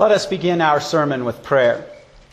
Let 0.00 0.12
us 0.12 0.24
begin 0.24 0.62
our 0.62 0.80
sermon 0.80 1.26
with 1.26 1.42
prayer. 1.42 1.84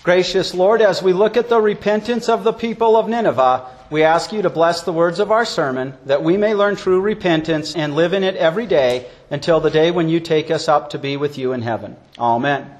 Gracious 0.02 0.54
Lord, 0.54 0.82
as 0.82 1.04
we 1.04 1.12
look 1.12 1.36
at 1.36 1.50
the 1.50 1.60
repentance 1.60 2.30
of 2.30 2.46
the 2.46 2.54
people 2.54 2.96
of 2.96 3.10
Nineveh, 3.10 3.66
we 3.90 4.04
ask 4.04 4.32
you 4.32 4.42
to 4.44 4.50
bless 4.50 4.84
the 4.84 4.94
words 4.94 5.20
of 5.20 5.34
our 5.34 5.44
sermon, 5.44 5.94
that 6.06 6.24
we 6.24 6.38
may 6.38 6.54
learn 6.54 6.78
true 6.78 7.02
repentance 7.02 7.76
and 7.76 7.94
live 7.94 8.14
in 8.14 8.24
it 8.24 8.38
every 8.38 8.68
day 8.68 9.06
until 9.30 9.60
the 9.60 9.70
day 9.70 9.92
when 9.92 10.08
you 10.08 10.22
take 10.22 10.50
us 10.50 10.70
up 10.70 10.92
to 10.92 10.98
be 10.98 11.18
with 11.18 11.38
you 11.38 11.52
in 11.52 11.62
heaven. 11.62 11.98
Amen. 12.18 12.72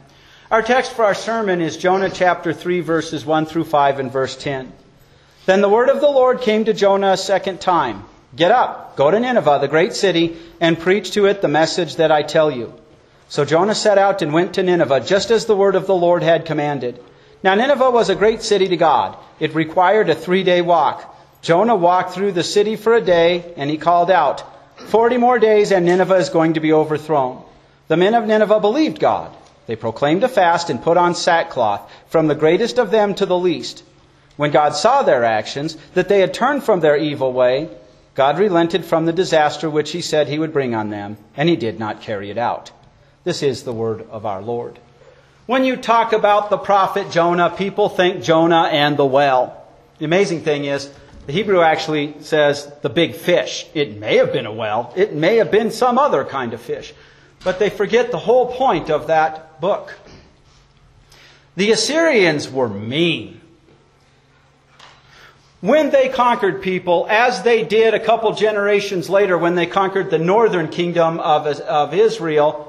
Our 0.50 0.62
text 0.62 0.94
for 0.94 1.04
our 1.04 1.14
sermon 1.14 1.60
is 1.60 1.76
Jonah 1.76 2.10
chapter 2.10 2.54
3, 2.54 2.80
verses 2.80 3.26
1 3.26 3.46
through 3.48 3.66
5 3.66 4.00
and 4.00 4.10
verse 4.10 4.38
10. 4.38 4.72
Then 5.48 5.60
the 5.60 5.68
word 5.68 5.90
of 5.90 6.00
the 6.00 6.10
Lord 6.10 6.40
came 6.40 6.64
to 6.64 6.74
Jonah 6.74 7.12
a 7.12 7.18
second 7.18 7.60
time 7.60 8.06
Get 8.38 8.52
up, 8.52 8.96
go 8.96 9.12
to 9.12 9.20
Nineveh, 9.20 9.58
the 9.60 9.68
great 9.68 9.96
city, 9.96 10.38
and 10.62 10.80
preach 10.80 11.12
to 11.12 11.26
it 11.26 11.42
the 11.42 11.50
message 11.50 11.98
that 11.98 12.10
I 12.10 12.24
tell 12.24 12.50
you. 12.50 12.74
So 13.30 13.44
Jonah 13.44 13.76
set 13.76 13.98
out 13.98 14.22
and 14.22 14.34
went 14.34 14.54
to 14.54 14.64
Nineveh, 14.64 15.02
just 15.02 15.32
as 15.32 15.46
the 15.46 15.56
word 15.56 15.76
of 15.76 15.86
the 15.86 15.96
Lord 15.96 16.24
had 16.24 16.46
commanded. 16.46 17.04
Now 17.44 17.56
Nineveh 17.56 17.92
was 17.92 18.10
a 18.10 18.16
great 18.16 18.42
city 18.42 18.70
to 18.70 18.78
God. 18.78 19.18
It 19.40 19.54
required 19.54 20.10
a 20.10 20.16
three 20.16 20.44
day 20.44 20.62
walk. 20.62 21.16
Jonah 21.42 21.76
walked 21.76 22.14
through 22.14 22.32
the 22.32 22.44
city 22.44 22.76
for 22.76 22.96
a 22.96 23.02
day, 23.02 23.54
and 23.58 23.70
he 23.70 23.78
called 23.78 24.10
out, 24.10 24.44
Forty 24.88 25.18
more 25.18 25.40
days, 25.40 25.72
and 25.72 25.86
Nineveh 25.86 26.16
is 26.16 26.30
going 26.30 26.54
to 26.54 26.60
be 26.60 26.74
overthrown. 26.74 27.44
The 27.88 27.98
men 27.98 28.16
of 28.16 28.26
Nineveh 28.26 28.60
believed 28.60 29.00
God. 29.00 29.36
They 29.66 29.76
proclaimed 29.76 30.24
a 30.24 30.30
fast 30.30 30.70
and 30.70 30.82
put 30.82 30.98
on 30.98 31.14
sackcloth, 31.14 31.92
from 32.08 32.28
the 32.28 32.36
greatest 32.36 32.80
of 32.80 32.92
them 32.92 33.14
to 33.16 33.26
the 33.26 33.38
least. 33.38 33.84
When 34.38 34.52
God 34.52 34.76
saw 34.76 35.04
their 35.04 35.24
actions, 35.26 35.76
that 35.94 36.08
they 36.08 36.22
had 36.22 36.34
turned 36.34 36.64
from 36.64 36.80
their 36.80 36.96
evil 36.96 37.34
way, 37.34 37.70
God 38.16 38.40
relented 38.40 38.86
from 38.86 39.06
the 39.06 39.14
disaster 39.14 39.70
which 39.70 39.92
he 39.92 40.02
said 40.02 40.28
he 40.28 40.40
would 40.40 40.54
bring 40.54 40.74
on 40.74 40.90
them, 40.90 41.18
and 41.36 41.50
he 41.50 41.56
did 41.56 41.80
not 41.80 42.02
carry 42.02 42.30
it 42.30 42.38
out. 42.38 42.72
This 43.28 43.44
is 43.44 43.64
the 43.64 43.74
word 43.74 44.08
of 44.10 44.26
our 44.26 44.42
Lord. 44.42 44.80
When 45.48 45.66
you 45.66 45.76
talk 45.76 46.14
about 46.14 46.50
the 46.50 46.58
prophet 46.58 47.12
Jonah, 47.12 47.50
people 47.50 47.90
think 47.90 48.24
Jonah 48.24 48.70
and 48.72 48.96
the 48.96 49.06
well. 49.06 49.68
The 49.98 50.06
amazing 50.06 50.44
thing 50.44 50.64
is, 50.64 50.90
the 51.26 51.34
Hebrew 51.34 51.60
actually 51.60 52.16
says 52.22 52.72
the 52.84 52.90
big 52.90 53.16
fish. 53.16 53.68
It 53.74 53.98
may 53.98 54.16
have 54.16 54.32
been 54.32 54.46
a 54.46 54.54
well, 54.54 54.94
it 54.96 55.14
may 55.14 55.36
have 55.36 55.52
been 55.52 55.72
some 55.72 55.98
other 55.98 56.24
kind 56.24 56.54
of 56.54 56.62
fish. 56.62 56.94
But 57.44 57.60
they 57.60 57.70
forget 57.70 58.12
the 58.12 58.18
whole 58.18 58.54
point 58.54 58.90
of 58.90 59.08
that 59.08 59.60
book. 59.60 59.94
The 61.58 61.72
Assyrians 61.72 62.50
were 62.50 62.70
mean. 62.70 63.42
When 65.60 65.90
they 65.90 66.08
conquered 66.08 66.62
people, 66.62 67.08
as 67.10 67.42
they 67.42 67.66
did 67.66 67.94
a 67.94 68.00
couple 68.00 68.32
generations 68.32 69.10
later 69.10 69.38
when 69.38 69.56
they 69.56 69.66
conquered 69.66 70.12
the 70.12 70.18
northern 70.18 70.70
kingdom 70.70 71.20
of, 71.20 71.46
of 71.46 71.94
Israel, 71.94 72.67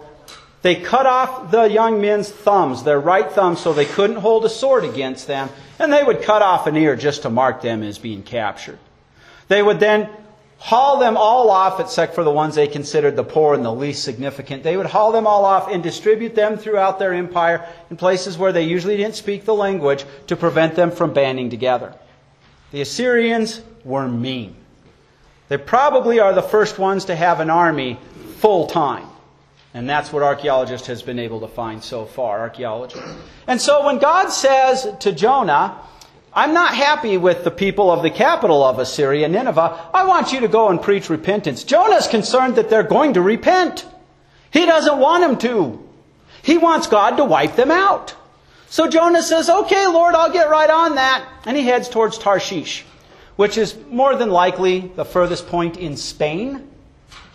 they 0.62 0.76
cut 0.76 1.06
off 1.06 1.50
the 1.50 1.64
young 1.64 2.00
men's 2.00 2.28
thumbs, 2.28 2.82
their 2.82 2.98
right 2.98 3.30
thumbs, 3.30 3.60
so 3.60 3.72
they 3.72 3.84
couldn't 3.84 4.16
hold 4.16 4.44
a 4.44 4.48
sword 4.48 4.84
against 4.84 5.26
them, 5.26 5.48
and 5.78 5.92
they 5.92 6.02
would 6.02 6.22
cut 6.22 6.42
off 6.42 6.66
an 6.66 6.76
ear 6.76 6.96
just 6.96 7.22
to 7.22 7.30
mark 7.30 7.62
them 7.62 7.82
as 7.82 7.98
being 7.98 8.22
captured. 8.22 8.78
They 9.46 9.62
would 9.62 9.78
then 9.78 10.10
haul 10.58 10.98
them 10.98 11.16
all 11.16 11.50
off, 11.50 11.78
except 11.78 12.14
for 12.14 12.24
the 12.24 12.30
ones 12.30 12.56
they 12.56 12.66
considered 12.66 13.14
the 13.14 13.24
poor 13.24 13.54
and 13.54 13.64
the 13.64 13.72
least 13.72 14.02
significant. 14.02 14.64
They 14.64 14.76
would 14.76 14.86
haul 14.86 15.12
them 15.12 15.26
all 15.26 15.44
off 15.44 15.70
and 15.70 15.82
distribute 15.82 16.34
them 16.34 16.58
throughout 16.58 16.98
their 16.98 17.14
empire 17.14 17.66
in 17.90 17.96
places 17.96 18.36
where 18.36 18.52
they 18.52 18.64
usually 18.64 18.96
didn't 18.96 19.14
speak 19.14 19.44
the 19.44 19.54
language 19.54 20.04
to 20.26 20.36
prevent 20.36 20.74
them 20.74 20.90
from 20.90 21.12
banding 21.12 21.50
together. 21.50 21.94
The 22.72 22.80
Assyrians 22.80 23.62
were 23.84 24.08
mean. 24.08 24.56
They 25.48 25.56
probably 25.56 26.20
are 26.20 26.34
the 26.34 26.42
first 26.42 26.78
ones 26.78 27.06
to 27.06 27.16
have 27.16 27.40
an 27.40 27.48
army 27.48 27.98
full 28.38 28.66
time. 28.66 29.07
And 29.78 29.88
that's 29.88 30.12
what 30.12 30.24
archaeologists 30.24 30.88
has 30.88 31.04
been 31.04 31.20
able 31.20 31.38
to 31.38 31.46
find 31.46 31.84
so 31.84 32.04
far, 32.04 32.40
archaeology. 32.40 32.98
And 33.46 33.60
so 33.60 33.86
when 33.86 33.98
God 33.98 34.28
says 34.30 34.88
to 34.98 35.12
Jonah, 35.12 35.78
I'm 36.34 36.52
not 36.52 36.74
happy 36.74 37.16
with 37.16 37.44
the 37.44 37.52
people 37.52 37.88
of 37.88 38.02
the 38.02 38.10
capital 38.10 38.64
of 38.64 38.80
Assyria, 38.80 39.28
Nineveh. 39.28 39.90
I 39.94 40.04
want 40.04 40.32
you 40.32 40.40
to 40.40 40.48
go 40.48 40.68
and 40.68 40.82
preach 40.82 41.08
repentance. 41.08 41.62
Jonah's 41.62 42.08
concerned 42.08 42.56
that 42.56 42.68
they're 42.68 42.82
going 42.82 43.14
to 43.14 43.22
repent. 43.22 43.86
He 44.50 44.66
doesn't 44.66 44.98
want 44.98 45.22
them 45.22 45.38
to. 45.48 45.88
He 46.42 46.58
wants 46.58 46.88
God 46.88 47.16
to 47.16 47.24
wipe 47.24 47.54
them 47.54 47.70
out. 47.70 48.16
So 48.70 48.88
Jonah 48.88 49.22
says, 49.22 49.48
Okay, 49.48 49.86
Lord, 49.86 50.16
I'll 50.16 50.32
get 50.32 50.50
right 50.50 50.70
on 50.70 50.96
that. 50.96 51.24
And 51.46 51.56
he 51.56 51.62
heads 51.62 51.88
towards 51.88 52.18
Tarshish, 52.18 52.84
which 53.36 53.56
is 53.56 53.76
more 53.90 54.16
than 54.16 54.30
likely 54.30 54.90
the 54.96 55.04
furthest 55.04 55.46
point 55.46 55.76
in 55.76 55.96
Spain. 55.96 56.68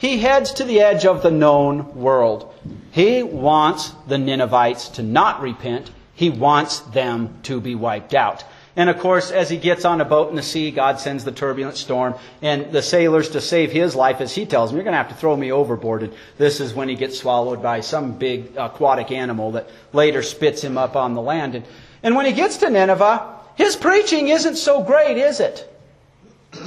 He 0.03 0.17
heads 0.17 0.51
to 0.55 0.65
the 0.65 0.81
edge 0.81 1.05
of 1.05 1.23
the 1.23 1.31
known 1.31 1.95
world. 1.95 2.53
He 2.91 3.23
wants 3.23 3.93
the 4.05 4.17
Ninevites 4.17 4.89
to 4.89 5.01
not 5.01 5.39
repent. 5.39 5.89
He 6.13 6.29
wants 6.29 6.81
them 6.81 7.39
to 7.43 7.61
be 7.61 7.73
wiped 7.73 8.13
out. 8.13 8.43
And 8.75 8.89
of 8.89 8.99
course, 8.99 9.31
as 9.31 9.49
he 9.49 9.55
gets 9.55 9.85
on 9.85 10.01
a 10.01 10.05
boat 10.05 10.29
in 10.29 10.35
the 10.35 10.43
sea, 10.43 10.71
God 10.71 10.99
sends 10.99 11.23
the 11.23 11.31
turbulent 11.31 11.77
storm. 11.77 12.15
And 12.41 12.73
the 12.73 12.81
sailors, 12.81 13.29
to 13.29 13.39
save 13.39 13.71
his 13.71 13.95
life, 13.95 14.19
as 14.19 14.35
he 14.35 14.45
tells 14.45 14.71
them, 14.71 14.75
you're 14.75 14.83
going 14.83 14.91
to 14.91 14.97
have 14.97 15.07
to 15.07 15.15
throw 15.15 15.37
me 15.37 15.53
overboard. 15.53 16.03
And 16.03 16.13
this 16.37 16.59
is 16.59 16.73
when 16.73 16.89
he 16.89 16.95
gets 16.95 17.17
swallowed 17.17 17.63
by 17.63 17.79
some 17.79 18.17
big 18.17 18.57
aquatic 18.57 19.09
animal 19.09 19.53
that 19.53 19.69
later 19.93 20.21
spits 20.21 20.61
him 20.61 20.77
up 20.77 20.97
on 20.97 21.13
the 21.13 21.21
land. 21.21 21.55
And, 21.55 21.65
and 22.03 22.13
when 22.17 22.25
he 22.25 22.33
gets 22.33 22.57
to 22.57 22.69
Nineveh, 22.69 23.39
his 23.55 23.77
preaching 23.77 24.27
isn't 24.27 24.57
so 24.57 24.83
great, 24.83 25.15
is 25.17 25.39
it? 25.39 25.72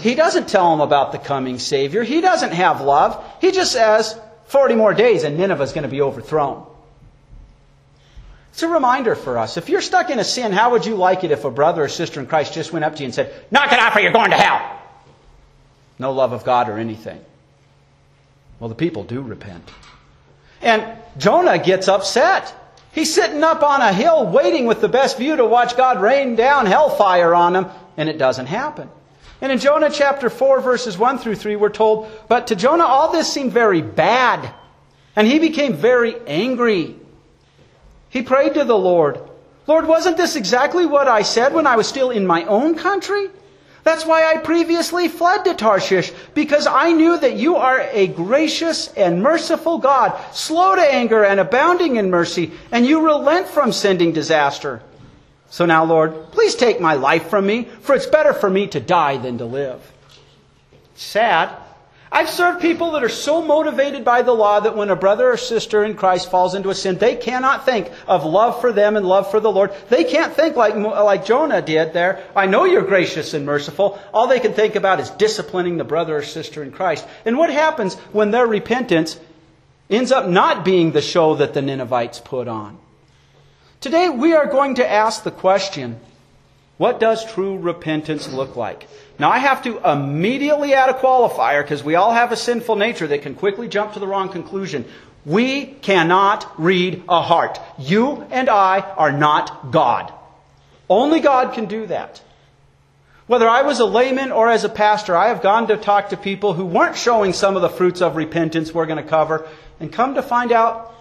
He 0.00 0.14
doesn't 0.14 0.48
tell 0.48 0.70
them 0.70 0.80
about 0.80 1.12
the 1.12 1.18
coming 1.18 1.58
Savior. 1.58 2.02
He 2.02 2.20
doesn't 2.20 2.52
have 2.52 2.80
love. 2.80 3.22
He 3.40 3.52
just 3.52 3.72
says, 3.72 4.18
40 4.46 4.74
more 4.74 4.94
days 4.94 5.24
and 5.24 5.38
Nineveh 5.38 5.62
is 5.62 5.72
going 5.72 5.82
to 5.82 5.88
be 5.88 6.00
overthrown. 6.00 6.66
It's 8.52 8.62
a 8.62 8.68
reminder 8.68 9.14
for 9.14 9.36
us. 9.36 9.58
If 9.58 9.68
you're 9.68 9.82
stuck 9.82 10.08
in 10.08 10.18
a 10.18 10.24
sin, 10.24 10.50
how 10.50 10.70
would 10.72 10.86
you 10.86 10.96
like 10.96 11.24
it 11.24 11.30
if 11.30 11.44
a 11.44 11.50
brother 11.50 11.84
or 11.84 11.88
sister 11.88 12.20
in 12.20 12.26
Christ 12.26 12.54
just 12.54 12.72
went 12.72 12.84
up 12.84 12.94
to 12.96 13.00
you 13.00 13.04
and 13.04 13.14
said, 13.14 13.32
Knock 13.50 13.70
it 13.70 13.78
off 13.78 13.94
or 13.94 14.00
you're 14.00 14.12
going 14.12 14.30
to 14.30 14.36
hell? 14.36 14.80
No 15.98 16.12
love 16.12 16.32
of 16.32 16.44
God 16.44 16.68
or 16.68 16.78
anything. 16.78 17.22
Well, 18.58 18.68
the 18.68 18.74
people 18.74 19.04
do 19.04 19.20
repent. 19.20 19.68
And 20.62 20.98
Jonah 21.18 21.58
gets 21.58 21.88
upset. 21.88 22.54
He's 22.92 23.12
sitting 23.14 23.44
up 23.44 23.62
on 23.62 23.82
a 23.82 23.92
hill 23.92 24.26
waiting 24.26 24.64
with 24.64 24.80
the 24.80 24.88
best 24.88 25.18
view 25.18 25.36
to 25.36 25.44
watch 25.44 25.76
God 25.76 26.00
rain 26.00 26.34
down 26.34 26.64
hellfire 26.64 27.34
on 27.34 27.54
him, 27.54 27.66
and 27.98 28.08
it 28.08 28.16
doesn't 28.16 28.46
happen. 28.46 28.88
And 29.40 29.52
in 29.52 29.58
Jonah 29.58 29.90
chapter 29.90 30.30
4, 30.30 30.60
verses 30.60 30.96
1 30.96 31.18
through 31.18 31.36
3, 31.36 31.56
we're 31.56 31.68
told, 31.68 32.10
But 32.28 32.46
to 32.48 32.56
Jonah 32.56 32.84
all 32.84 33.12
this 33.12 33.30
seemed 33.30 33.52
very 33.52 33.82
bad, 33.82 34.52
and 35.14 35.26
he 35.26 35.38
became 35.38 35.74
very 35.74 36.16
angry. 36.26 36.96
He 38.08 38.22
prayed 38.22 38.54
to 38.54 38.64
the 38.64 38.78
Lord, 38.78 39.20
Lord, 39.66 39.86
wasn't 39.86 40.16
this 40.16 40.36
exactly 40.36 40.86
what 40.86 41.08
I 41.08 41.22
said 41.22 41.52
when 41.52 41.66
I 41.66 41.76
was 41.76 41.88
still 41.88 42.10
in 42.10 42.26
my 42.26 42.44
own 42.44 42.76
country? 42.76 43.28
That's 43.82 44.06
why 44.06 44.24
I 44.24 44.38
previously 44.38 45.08
fled 45.08 45.44
to 45.44 45.54
Tarshish, 45.54 46.12
because 46.34 46.66
I 46.66 46.92
knew 46.92 47.18
that 47.18 47.36
you 47.36 47.56
are 47.56 47.80
a 47.92 48.08
gracious 48.08 48.92
and 48.94 49.22
merciful 49.22 49.78
God, 49.78 50.12
slow 50.32 50.74
to 50.74 50.82
anger 50.82 51.24
and 51.24 51.38
abounding 51.38 51.96
in 51.96 52.10
mercy, 52.10 52.52
and 52.72 52.86
you 52.86 53.04
relent 53.04 53.46
from 53.46 53.70
sending 53.70 54.12
disaster. 54.12 54.82
So 55.50 55.66
now, 55.66 55.84
Lord, 55.84 56.32
please 56.32 56.54
take 56.54 56.80
my 56.80 56.94
life 56.94 57.28
from 57.28 57.46
me, 57.46 57.64
for 57.80 57.94
it's 57.94 58.06
better 58.06 58.32
for 58.32 58.50
me 58.50 58.66
to 58.68 58.80
die 58.80 59.16
than 59.16 59.38
to 59.38 59.44
live. 59.44 59.80
Sad. 60.94 61.56
I've 62.10 62.30
served 62.30 62.60
people 62.60 62.92
that 62.92 63.02
are 63.02 63.08
so 63.08 63.42
motivated 63.42 64.04
by 64.04 64.22
the 64.22 64.32
law 64.32 64.60
that 64.60 64.76
when 64.76 64.90
a 64.90 64.96
brother 64.96 65.32
or 65.32 65.36
sister 65.36 65.84
in 65.84 65.96
Christ 65.96 66.30
falls 66.30 66.54
into 66.54 66.70
a 66.70 66.74
sin, 66.74 66.98
they 66.98 67.16
cannot 67.16 67.66
think 67.66 67.90
of 68.06 68.24
love 68.24 68.60
for 68.60 68.72
them 68.72 68.96
and 68.96 69.04
love 69.04 69.30
for 69.30 69.40
the 69.40 69.50
Lord. 69.50 69.72
They 69.88 70.04
can't 70.04 70.32
think 70.32 70.56
like, 70.56 70.76
like 70.76 71.26
Jonah 71.26 71.60
did 71.60 71.92
there. 71.92 72.24
I 72.34 72.46
know 72.46 72.64
you're 72.64 72.82
gracious 72.82 73.34
and 73.34 73.44
merciful. 73.44 74.00
All 74.14 74.28
they 74.28 74.40
can 74.40 74.54
think 74.54 74.76
about 74.76 75.00
is 75.00 75.10
disciplining 75.10 75.76
the 75.76 75.84
brother 75.84 76.16
or 76.16 76.22
sister 76.22 76.62
in 76.62 76.70
Christ. 76.70 77.06
And 77.24 77.36
what 77.36 77.50
happens 77.50 77.94
when 78.12 78.30
their 78.30 78.46
repentance 78.46 79.18
ends 79.90 80.12
up 80.12 80.28
not 80.28 80.64
being 80.64 80.92
the 80.92 81.02
show 81.02 81.34
that 81.34 81.54
the 81.54 81.62
Ninevites 81.62 82.20
put 82.20 82.46
on? 82.48 82.78
Today 83.80 84.08
we 84.08 84.32
are 84.34 84.46
going 84.46 84.76
to 84.76 84.90
ask 84.90 85.22
the 85.22 85.30
question, 85.30 86.00
what 86.78 86.98
does 86.98 87.30
true 87.32 87.58
repentance 87.58 88.28
look 88.32 88.56
like? 88.56 88.88
Now 89.18 89.30
I 89.30 89.38
have 89.38 89.62
to 89.64 89.78
immediately 89.78 90.74
add 90.74 90.88
a 90.88 90.94
qualifier 90.94 91.62
because 91.62 91.84
we 91.84 91.94
all 91.94 92.12
have 92.12 92.32
a 92.32 92.36
sinful 92.36 92.76
nature 92.76 93.06
that 93.06 93.22
can 93.22 93.34
quickly 93.34 93.68
jump 93.68 93.92
to 93.92 93.98
the 93.98 94.06
wrong 94.06 94.28
conclusion. 94.30 94.86
We 95.24 95.66
cannot 95.66 96.60
read 96.60 97.02
a 97.08 97.20
heart. 97.20 97.60
You 97.78 98.26
and 98.30 98.48
I 98.48 98.80
are 98.80 99.12
not 99.12 99.70
God. 99.72 100.12
Only 100.88 101.20
God 101.20 101.52
can 101.52 101.66
do 101.66 101.86
that. 101.86 102.22
Whether 103.26 103.48
I 103.48 103.62
was 103.62 103.80
a 103.80 103.84
layman 103.86 104.30
or 104.30 104.48
as 104.48 104.64
a 104.64 104.68
pastor, 104.68 105.16
I 105.16 105.28
have 105.28 105.42
gone 105.42 105.66
to 105.68 105.76
talk 105.76 106.10
to 106.10 106.16
people 106.16 106.52
who 106.52 106.64
weren't 106.64 106.96
showing 106.96 107.32
some 107.32 107.56
of 107.56 107.62
the 107.62 107.68
fruits 107.68 108.00
of 108.00 108.14
repentance 108.14 108.72
we're 108.72 108.86
going 108.86 109.02
to 109.02 109.10
cover 109.10 109.48
and 109.80 109.92
come 109.92 110.14
to 110.14 110.22
find 110.22 110.52
out 110.52 110.94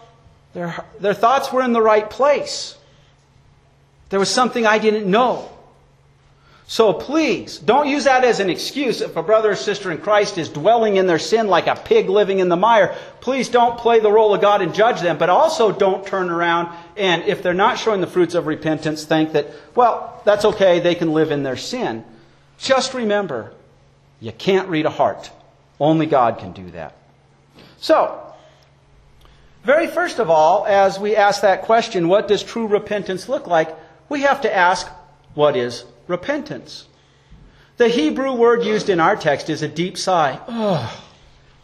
their, 0.56 0.86
their 1.02 1.13
thoughts 1.13 1.52
were 1.52 1.62
in 1.62 1.74
the 1.74 1.81
right 1.81 2.10
place. 2.10 2.78
There 4.10 4.19
was 4.19 4.30
something 4.30 4.66
I 4.66 4.80
didn't 4.80 5.06
know. 5.06 5.52
So 6.66 6.94
please, 6.94 7.60
don't 7.60 7.90
use 7.90 8.06
that 8.06 8.24
as 8.24 8.40
an 8.40 8.50
excuse 8.50 9.02
if 9.02 9.18
a 9.18 9.22
brother 9.22 9.52
or 9.52 9.56
sister 9.56 9.92
in 9.92 10.00
Christ 10.00 10.38
is 10.38 10.48
dwelling 10.50 10.96
in 10.96 11.07
their 11.07 11.19
sin 11.19 11.48
like 11.48 11.68
a 11.68 11.75
pig 11.75 12.10
living 12.10 12.40
in 12.40 12.48
the 12.48 12.56
mire. 12.56 12.96
Please 13.19 13.50
don't 13.50 13.78
play 13.78 14.00
the 14.00 14.12
role 14.12 14.34
of 14.34 14.42
God 14.42 14.62
and 14.62 14.74
judge 14.74 15.02
them, 15.02 15.18
but 15.18 15.30
also 15.30 15.74
don't 15.74 16.07
turn 16.07 16.30
around 16.30 16.75
and 16.96 17.24
if 17.24 17.44
they're 17.44 17.54
not 17.54 17.78
showing 17.78 18.00
the 18.00 18.07
fruits 18.07 18.34
of 18.34 18.48
repentance, 18.48 19.04
think 19.04 19.34
that, 19.34 19.52
well, 19.75 20.22
that's 20.24 20.46
okay, 20.46 20.80
they 20.80 20.96
can 20.96 21.12
live 21.12 21.31
in 21.31 21.44
their 21.44 21.57
sin. 21.57 22.06
Just 22.57 22.94
remember, 22.94 23.54
you 24.22 24.31
can't 24.31 24.69
read 24.69 24.86
a 24.86 24.90
heart. 24.90 25.30
Only 25.81 26.06
God 26.06 26.40
can 26.40 26.54
do 26.54 26.72
that. 26.72 26.96
So, 27.78 28.25
very 29.66 29.88
first 29.88 30.20
of 30.20 30.30
all, 30.30 30.66
as 30.66 31.00
we 31.00 31.16
ask 31.16 31.42
that 31.42 31.64
question, 31.64 32.08
what 32.08 32.28
does 32.28 32.44
true 32.44 32.68
repentance 32.68 33.28
look 33.28 33.48
like? 33.48 33.76
We 34.10 34.22
have 34.22 34.42
to 34.42 34.56
ask, 34.56 34.88
what 35.34 35.56
is 35.58 35.86
repentance. 36.08 36.88
The 37.78 37.90
Hebrew 37.90 38.34
word 38.34 38.64
used 38.64 38.90
in 38.90 39.00
our 39.00 39.16
text 39.16 39.50
is 39.50 39.62
a 39.62 39.68
deep 39.68 39.98
sigh. 39.98 40.40
Oh, 40.48 41.04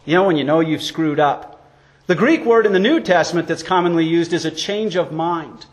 you 0.04 0.14
know, 0.14 0.26
when 0.26 0.36
you 0.36 0.44
know 0.44 0.60
you've 0.60 0.82
screwed 0.82 1.20
up. 1.20 1.64
The 2.06 2.16
Greek 2.16 2.44
word 2.44 2.66
in 2.66 2.72
the 2.72 2.80
New 2.80 3.00
Testament 3.00 3.46
that's 3.46 3.62
commonly 3.62 4.04
used 4.04 4.32
is 4.32 4.44
a 4.44 4.50
change 4.50 4.96
of 4.96 5.12
mind. 5.12 5.66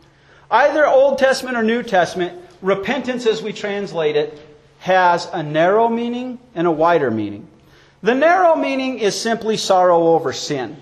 Either 0.52 0.88
Old 0.88 1.18
Testament 1.18 1.58
or 1.58 1.64
New 1.64 1.84
Testament, 1.84 2.40
repentance 2.62 3.26
as 3.26 3.42
we 3.42 3.54
translate 3.54 4.16
it 4.16 4.40
has 4.80 5.28
a 5.34 5.44
narrow 5.44 5.90
meaning 5.90 6.40
and 6.56 6.68
a 6.68 6.72
wider 6.72 7.12
meaning. 7.12 7.48
The 8.02 8.16
narrow 8.16 8.56
meaning 8.56 9.00
is 9.00 9.20
simply 9.20 9.58
sorrow 9.58 10.14
over 10.14 10.31
sin. 10.31 10.78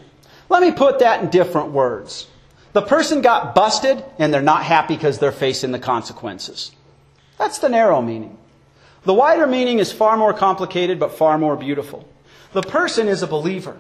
Let 0.50 0.62
me 0.62 0.72
put 0.72 1.00
that 1.00 1.24
in 1.24 1.30
different 1.30 1.70
words. 1.72 2.28
The 2.74 2.82
person 2.82 3.22
got 3.22 3.56
busted 3.56 4.04
and 4.20 4.34
they're 4.34 4.42
not 4.42 4.64
happy 4.64 4.96
because 4.96 5.20
they're 5.20 5.32
facing 5.32 5.72
the 5.72 5.80
consequences. 5.80 6.72
That's 7.38 7.60
the 7.60 7.70
narrow 7.70 8.02
meaning. 8.02 8.38
The 9.04 9.14
wider 9.14 9.48
meaning 9.48 9.80
is 9.80 9.92
far 9.92 10.18
more 10.18 10.34
complicated 10.34 11.00
but 11.00 11.14
far 11.14 11.38
more 11.38 11.56
beautiful. 11.56 12.08
The 12.54 12.62
person 12.62 13.08
is 13.08 13.24
a 13.24 13.28
believer. 13.28 13.78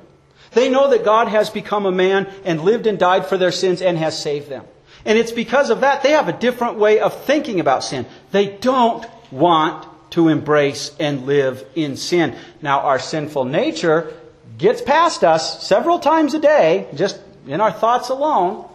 They 0.51 0.69
know 0.69 0.89
that 0.89 1.05
God 1.05 1.27
has 1.27 1.49
become 1.49 1.85
a 1.85 1.91
man 1.91 2.27
and 2.45 2.61
lived 2.61 2.87
and 2.87 2.97
died 2.97 3.25
for 3.25 3.37
their 3.37 3.51
sins 3.51 3.81
and 3.81 3.97
has 3.97 4.17
saved 4.17 4.49
them. 4.49 4.65
And 5.05 5.17
it's 5.17 5.31
because 5.31 5.69
of 5.69 5.81
that 5.81 6.03
they 6.03 6.11
have 6.11 6.27
a 6.27 6.33
different 6.33 6.77
way 6.77 6.99
of 6.99 7.23
thinking 7.25 7.59
about 7.59 7.83
sin. 7.83 8.05
They 8.31 8.57
don't 8.57 9.05
want 9.31 9.85
to 10.11 10.29
embrace 10.29 10.95
and 10.99 11.25
live 11.25 11.65
in 11.75 11.97
sin. 11.97 12.35
Now, 12.61 12.81
our 12.81 12.99
sinful 12.99 13.45
nature 13.45 14.13
gets 14.57 14.81
past 14.81 15.23
us 15.23 15.65
several 15.65 15.99
times 15.99 16.33
a 16.33 16.39
day, 16.39 16.87
just 16.95 17.19
in 17.47 17.61
our 17.61 17.71
thoughts 17.71 18.09
alone. 18.09 18.67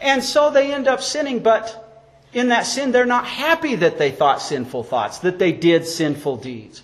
And 0.00 0.22
so 0.22 0.50
they 0.50 0.72
end 0.72 0.88
up 0.88 1.02
sinning, 1.02 1.40
but 1.40 1.90
in 2.32 2.48
that 2.48 2.62
sin, 2.62 2.92
they're 2.92 3.06
not 3.06 3.26
happy 3.26 3.76
that 3.76 3.98
they 3.98 4.10
thought 4.10 4.40
sinful 4.40 4.84
thoughts, 4.84 5.18
that 5.18 5.38
they 5.38 5.52
did 5.52 5.86
sinful 5.86 6.38
deeds. 6.38 6.82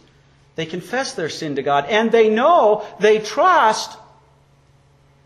They 0.56 0.66
confess 0.66 1.14
their 1.14 1.28
sin 1.28 1.56
to 1.56 1.62
God, 1.62 1.86
and 1.86 2.10
they 2.10 2.28
know, 2.28 2.86
they 2.98 3.18
trust 3.18 3.96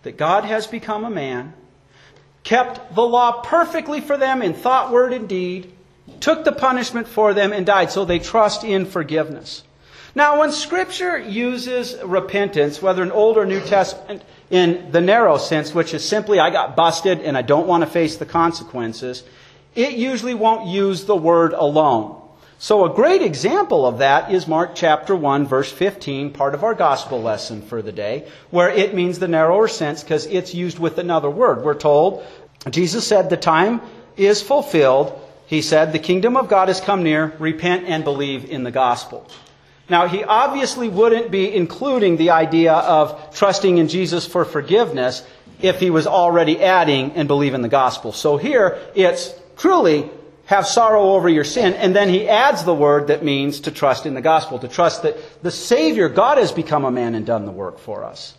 that 0.02 0.16
God 0.16 0.44
has 0.44 0.66
become 0.66 1.04
a 1.04 1.10
man, 1.10 1.52
kept 2.42 2.94
the 2.94 3.02
law 3.02 3.42
perfectly 3.42 4.00
for 4.00 4.16
them 4.16 4.42
in 4.42 4.54
thought, 4.54 4.90
word, 4.90 5.12
and 5.12 5.28
deed, 5.28 5.72
took 6.20 6.44
the 6.44 6.52
punishment 6.52 7.06
for 7.06 7.34
them, 7.34 7.52
and 7.52 7.64
died. 7.64 7.90
So 7.90 8.04
they 8.04 8.18
trust 8.18 8.64
in 8.64 8.86
forgiveness. 8.86 9.62
Now, 10.14 10.40
when 10.40 10.50
Scripture 10.50 11.18
uses 11.18 11.96
repentance, 12.02 12.82
whether 12.82 13.02
in 13.02 13.12
Old 13.12 13.36
or 13.36 13.46
New 13.46 13.60
Testament, 13.60 14.22
in 14.50 14.90
the 14.90 15.00
narrow 15.00 15.38
sense, 15.38 15.72
which 15.72 15.94
is 15.94 16.06
simply, 16.06 16.40
I 16.40 16.50
got 16.50 16.74
busted 16.74 17.20
and 17.20 17.36
I 17.36 17.42
don't 17.42 17.68
want 17.68 17.84
to 17.84 17.90
face 17.90 18.16
the 18.16 18.26
consequences, 18.26 19.22
it 19.74 19.94
usually 19.94 20.34
won't 20.34 20.66
use 20.66 21.04
the 21.04 21.16
word 21.16 21.52
alone. 21.52 22.20
So 22.58 22.84
a 22.84 22.94
great 22.94 23.22
example 23.22 23.86
of 23.86 23.98
that 23.98 24.32
is 24.32 24.46
Mark 24.46 24.72
chapter 24.74 25.16
1 25.16 25.46
verse 25.46 25.72
15, 25.72 26.32
part 26.32 26.54
of 26.54 26.62
our 26.62 26.74
gospel 26.74 27.22
lesson 27.22 27.62
for 27.62 27.80
the 27.80 27.92
day, 27.92 28.28
where 28.50 28.68
it 28.68 28.94
means 28.94 29.18
the 29.18 29.28
narrower 29.28 29.66
sense 29.68 30.02
because 30.02 30.26
it's 30.26 30.54
used 30.54 30.78
with 30.78 30.98
another 30.98 31.30
word. 31.30 31.62
We're 31.62 31.74
told, 31.74 32.26
Jesus 32.68 33.06
said, 33.06 33.30
the 33.30 33.38
time 33.38 33.80
is 34.16 34.42
fulfilled. 34.42 35.18
He 35.46 35.62
said, 35.62 35.92
the 35.92 35.98
kingdom 35.98 36.36
of 36.36 36.48
God 36.48 36.68
has 36.68 36.80
come 36.80 37.02
near. 37.02 37.32
Repent 37.38 37.86
and 37.86 38.04
believe 38.04 38.50
in 38.50 38.62
the 38.62 38.70
gospel. 38.70 39.26
Now, 39.90 40.06
he 40.06 40.22
obviously 40.22 40.88
wouldn't 40.88 41.32
be 41.32 41.52
including 41.52 42.16
the 42.16 42.30
idea 42.30 42.72
of 42.72 43.34
trusting 43.34 43.78
in 43.78 43.88
Jesus 43.88 44.24
for 44.24 44.44
forgiveness 44.44 45.24
if 45.60 45.80
he 45.80 45.90
was 45.90 46.06
already 46.06 46.62
adding 46.62 47.12
and 47.12 47.26
believe 47.26 47.54
in 47.54 47.62
the 47.62 47.68
gospel. 47.68 48.12
So 48.12 48.36
here, 48.36 48.78
it's 48.94 49.34
truly 49.56 50.08
have 50.46 50.66
sorrow 50.66 51.10
over 51.10 51.28
your 51.28 51.44
sin. 51.44 51.74
And 51.74 51.94
then 51.94 52.08
he 52.08 52.28
adds 52.28 52.64
the 52.64 52.74
word 52.74 53.08
that 53.08 53.24
means 53.24 53.60
to 53.60 53.70
trust 53.70 54.06
in 54.06 54.14
the 54.14 54.20
gospel, 54.20 54.58
to 54.60 54.68
trust 54.68 55.02
that 55.02 55.16
the 55.42 55.50
Savior, 55.50 56.08
God, 56.08 56.38
has 56.38 56.52
become 56.52 56.84
a 56.84 56.90
man 56.90 57.14
and 57.14 57.26
done 57.26 57.44
the 57.44 57.52
work 57.52 57.78
for 57.78 58.04
us. 58.04 58.34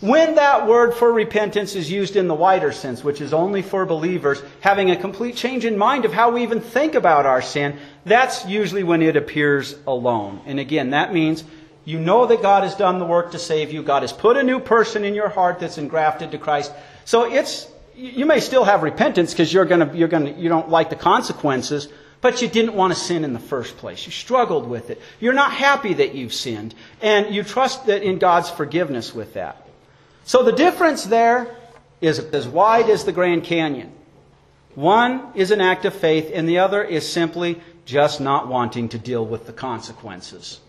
When 0.00 0.34
that 0.34 0.66
word 0.66 0.92
for 0.92 1.10
repentance 1.10 1.74
is 1.74 1.90
used 1.90 2.16
in 2.16 2.28
the 2.28 2.34
wider 2.34 2.70
sense, 2.70 3.02
which 3.02 3.22
is 3.22 3.32
only 3.32 3.62
for 3.62 3.86
believers, 3.86 4.42
having 4.60 4.90
a 4.90 4.96
complete 4.96 5.36
change 5.36 5.64
in 5.64 5.78
mind 5.78 6.04
of 6.04 6.12
how 6.12 6.32
we 6.32 6.42
even 6.42 6.60
think 6.60 6.94
about 6.94 7.24
our 7.24 7.40
sin, 7.40 7.78
that's 8.04 8.44
usually 8.44 8.82
when 8.82 9.00
it 9.00 9.16
appears 9.16 9.74
alone. 9.86 10.42
And 10.44 10.60
again, 10.60 10.90
that 10.90 11.14
means 11.14 11.44
you 11.86 11.98
know 11.98 12.26
that 12.26 12.42
God 12.42 12.64
has 12.64 12.74
done 12.74 12.98
the 12.98 13.06
work 13.06 13.30
to 13.32 13.38
save 13.38 13.72
you. 13.72 13.82
God 13.82 14.02
has 14.02 14.12
put 14.12 14.36
a 14.36 14.42
new 14.42 14.60
person 14.60 15.04
in 15.04 15.14
your 15.14 15.30
heart 15.30 15.60
that's 15.60 15.78
engrafted 15.78 16.32
to 16.32 16.38
Christ. 16.38 16.72
So 17.06 17.32
it's 17.32 17.66
you 17.94 18.26
may 18.26 18.40
still 18.40 18.64
have 18.64 18.82
repentance 18.82 19.32
because 19.32 19.50
you're 19.50 19.64
gonna, 19.64 19.94
you're 19.94 20.08
gonna, 20.08 20.32
you 20.32 20.50
don't 20.50 20.68
like 20.68 20.90
the 20.90 20.96
consequences, 20.96 21.88
but 22.20 22.42
you 22.42 22.48
didn't 22.48 22.74
want 22.74 22.92
to 22.92 22.98
sin 22.98 23.24
in 23.24 23.32
the 23.32 23.38
first 23.38 23.78
place. 23.78 24.04
You 24.04 24.12
struggled 24.12 24.68
with 24.68 24.90
it. 24.90 25.00
You're 25.20 25.32
not 25.32 25.52
happy 25.52 25.94
that 25.94 26.14
you've 26.14 26.34
sinned, 26.34 26.74
and 27.00 27.34
you 27.34 27.42
trust 27.42 27.86
that 27.86 28.02
in 28.02 28.18
God's 28.18 28.50
forgiveness 28.50 29.14
with 29.14 29.34
that. 29.34 29.65
So 30.26 30.42
the 30.42 30.52
difference 30.52 31.04
there 31.04 31.56
is 32.00 32.18
as 32.18 32.48
wide 32.48 32.90
as 32.90 33.04
the 33.04 33.12
Grand 33.12 33.44
Canyon. 33.44 33.92
One 34.74 35.32
is 35.34 35.52
an 35.52 35.60
act 35.60 35.84
of 35.84 35.94
faith, 35.94 36.30
and 36.34 36.48
the 36.48 36.58
other 36.58 36.82
is 36.82 37.10
simply 37.10 37.62
just 37.86 38.20
not 38.20 38.48
wanting 38.48 38.90
to 38.90 38.98
deal 38.98 39.24
with 39.24 39.46
the 39.46 39.52
consequences. 39.52 40.60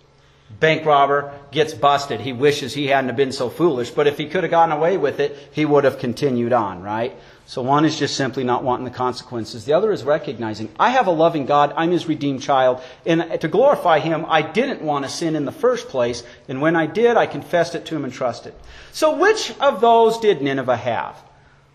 Bank 0.60 0.86
robber 0.86 1.34
gets 1.52 1.74
busted. 1.74 2.22
He 2.22 2.34
wishes 2.34 2.74
he 2.74 2.88
hadn't 2.88 3.16
been 3.18 3.32
so 3.32 3.50
foolish, 3.50 3.90
but 3.90 4.08
if 4.08 4.18
he 4.18 4.28
could 4.28 4.44
have 4.44 4.52
gotten 4.52 4.78
away 4.78 4.96
with 4.96 5.20
it, 5.20 5.36
he 5.52 5.66
would 5.66 5.84
have 5.84 6.00
continued 6.00 6.54
on, 6.54 6.84
right? 6.84 7.18
So 7.50 7.62
one 7.62 7.86
is 7.86 7.98
just 7.98 8.18
simply 8.18 8.44
not 8.44 8.66
wanting 8.66 8.84
the 8.84 8.92
consequences. 8.92 9.64
The 9.64 9.72
other 9.72 9.94
is 9.94 10.04
recognizing, 10.04 10.70
I 10.78 10.90
have 10.90 11.08
a 11.08 11.12
loving 11.12 11.46
God, 11.46 11.74
I'm 11.78 11.92
his 11.92 12.06
redeemed 12.06 12.42
child, 12.42 12.82
and 13.06 13.40
to 13.40 13.48
glorify 13.48 14.00
him, 14.00 14.26
I 14.28 14.42
didn't 14.42 14.82
want 14.82 15.06
to 15.06 15.10
sin 15.10 15.34
in 15.34 15.46
the 15.46 15.54
first 15.54 15.88
place, 15.88 16.24
and 16.50 16.62
when 16.62 16.76
I 16.76 16.88
did, 16.88 17.16
I 17.16 17.26
confessed 17.26 17.74
it 17.74 17.86
to 17.86 17.96
him 17.96 18.04
and 18.04 18.12
trusted. 18.12 18.54
So 18.92 19.18
which 19.18 19.58
of 19.62 19.80
those 19.80 20.20
did 20.20 20.42
Nineveh 20.42 20.76
have? 20.76 21.24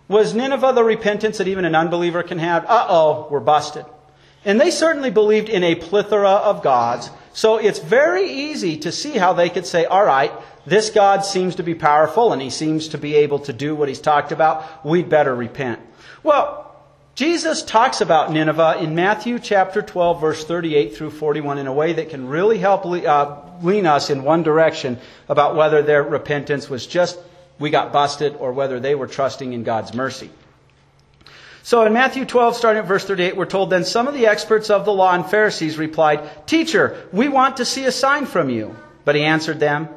Was 0.09 0.35
Nineveh 0.35 0.75
the 0.75 0.85
repentance 0.85 1.39
that 1.39 1.49
even 1.49 1.65
an 1.65 1.75
unbeliever 1.75 2.23
can 2.23 2.39
have? 2.39 2.67
Uh 2.67 2.87
oh, 2.91 3.29
we're 3.31 3.41
busted. 3.41 3.87
And 4.45 4.61
they 4.61 4.71
certainly 4.71 5.11
believed 5.11 5.49
in 5.49 5.64
a 5.64 5.75
plethora 5.75 6.33
of 6.33 6.62
gods. 6.62 7.09
So 7.33 7.57
it's 7.57 7.79
very 7.79 8.31
easy 8.31 8.76
to 8.79 8.93
see 8.93 9.12
how 9.12 9.33
they 9.33 9.49
could 9.49 9.64
say, 9.64 9.87
all 9.87 10.05
right, 10.05 10.33
this 10.64 10.90
God 10.90 11.25
seems 11.25 11.57
to 11.57 11.62
be 11.62 11.75
powerful 11.75 12.33
and 12.33 12.40
he 12.40 12.50
seems 12.50 12.88
to 12.88 12.99
be 12.99 13.16
able 13.16 13.40
to 13.40 13.52
do 13.52 13.75
what 13.75 13.88
he's 13.88 14.00
talked 14.00 14.33
about. 14.33 14.85
We'd 14.85 15.09
better 15.09 15.35
repent. 15.35 15.81
Well, 16.23 16.75
Jesus 17.14 17.62
talks 17.62 18.00
about 18.00 18.33
Nineveh 18.33 18.78
in 18.81 18.95
Matthew 18.95 19.38
chapter 19.38 19.83
12, 19.83 20.21
verse 20.21 20.45
38 20.45 20.97
through 20.97 21.11
41 21.11 21.59
in 21.59 21.66
a 21.66 21.73
way 21.73 21.92
that 21.92 22.11
can 22.11 22.28
really 22.28 22.59
help 22.59 22.87
uh, 22.87 23.37
lean 23.61 23.87
us 23.87 24.09
in 24.09 24.23
one 24.23 24.42
direction 24.42 24.99
about 25.28 25.54
whether 25.54 25.83
their 25.83 26.02
repentance 26.02 26.71
was 26.71 26.87
just 26.87 27.19
we 27.59 27.71
got 27.71 27.92
busted 27.92 28.37
or 28.37 28.52
whether 28.52 28.81
they 28.81 28.95
were 28.95 29.07
trusting 29.07 29.52
in 29.52 29.62
God's 29.62 29.92
mercy. 29.95 30.31
So 31.62 31.85
in 31.85 31.92
Matthew 31.92 32.25
12, 32.25 32.57
starting 32.57 32.83
at 32.83 32.88
verse 32.88 33.04
38, 33.04 33.37
we're 33.37 33.47
told, 33.47 33.71
Then 33.71 33.85
some 33.85 34.09
of 34.09 34.14
the 34.14 34.26
experts 34.26 34.69
of 34.69 34.85
the 34.85 34.92
law 34.92 35.14
and 35.14 35.25
Pharisees 35.25 35.78
replied, 35.78 36.47
Teacher, 36.47 37.07
we 37.12 37.28
want 37.28 37.59
to 37.59 37.64
see 37.64 37.85
a 37.85 37.92
sign 37.92 38.26
from 38.26 38.50
you. 38.50 38.75
But 39.04 39.14
he 39.14 39.23
answered 39.23 39.61
them, 39.61 39.88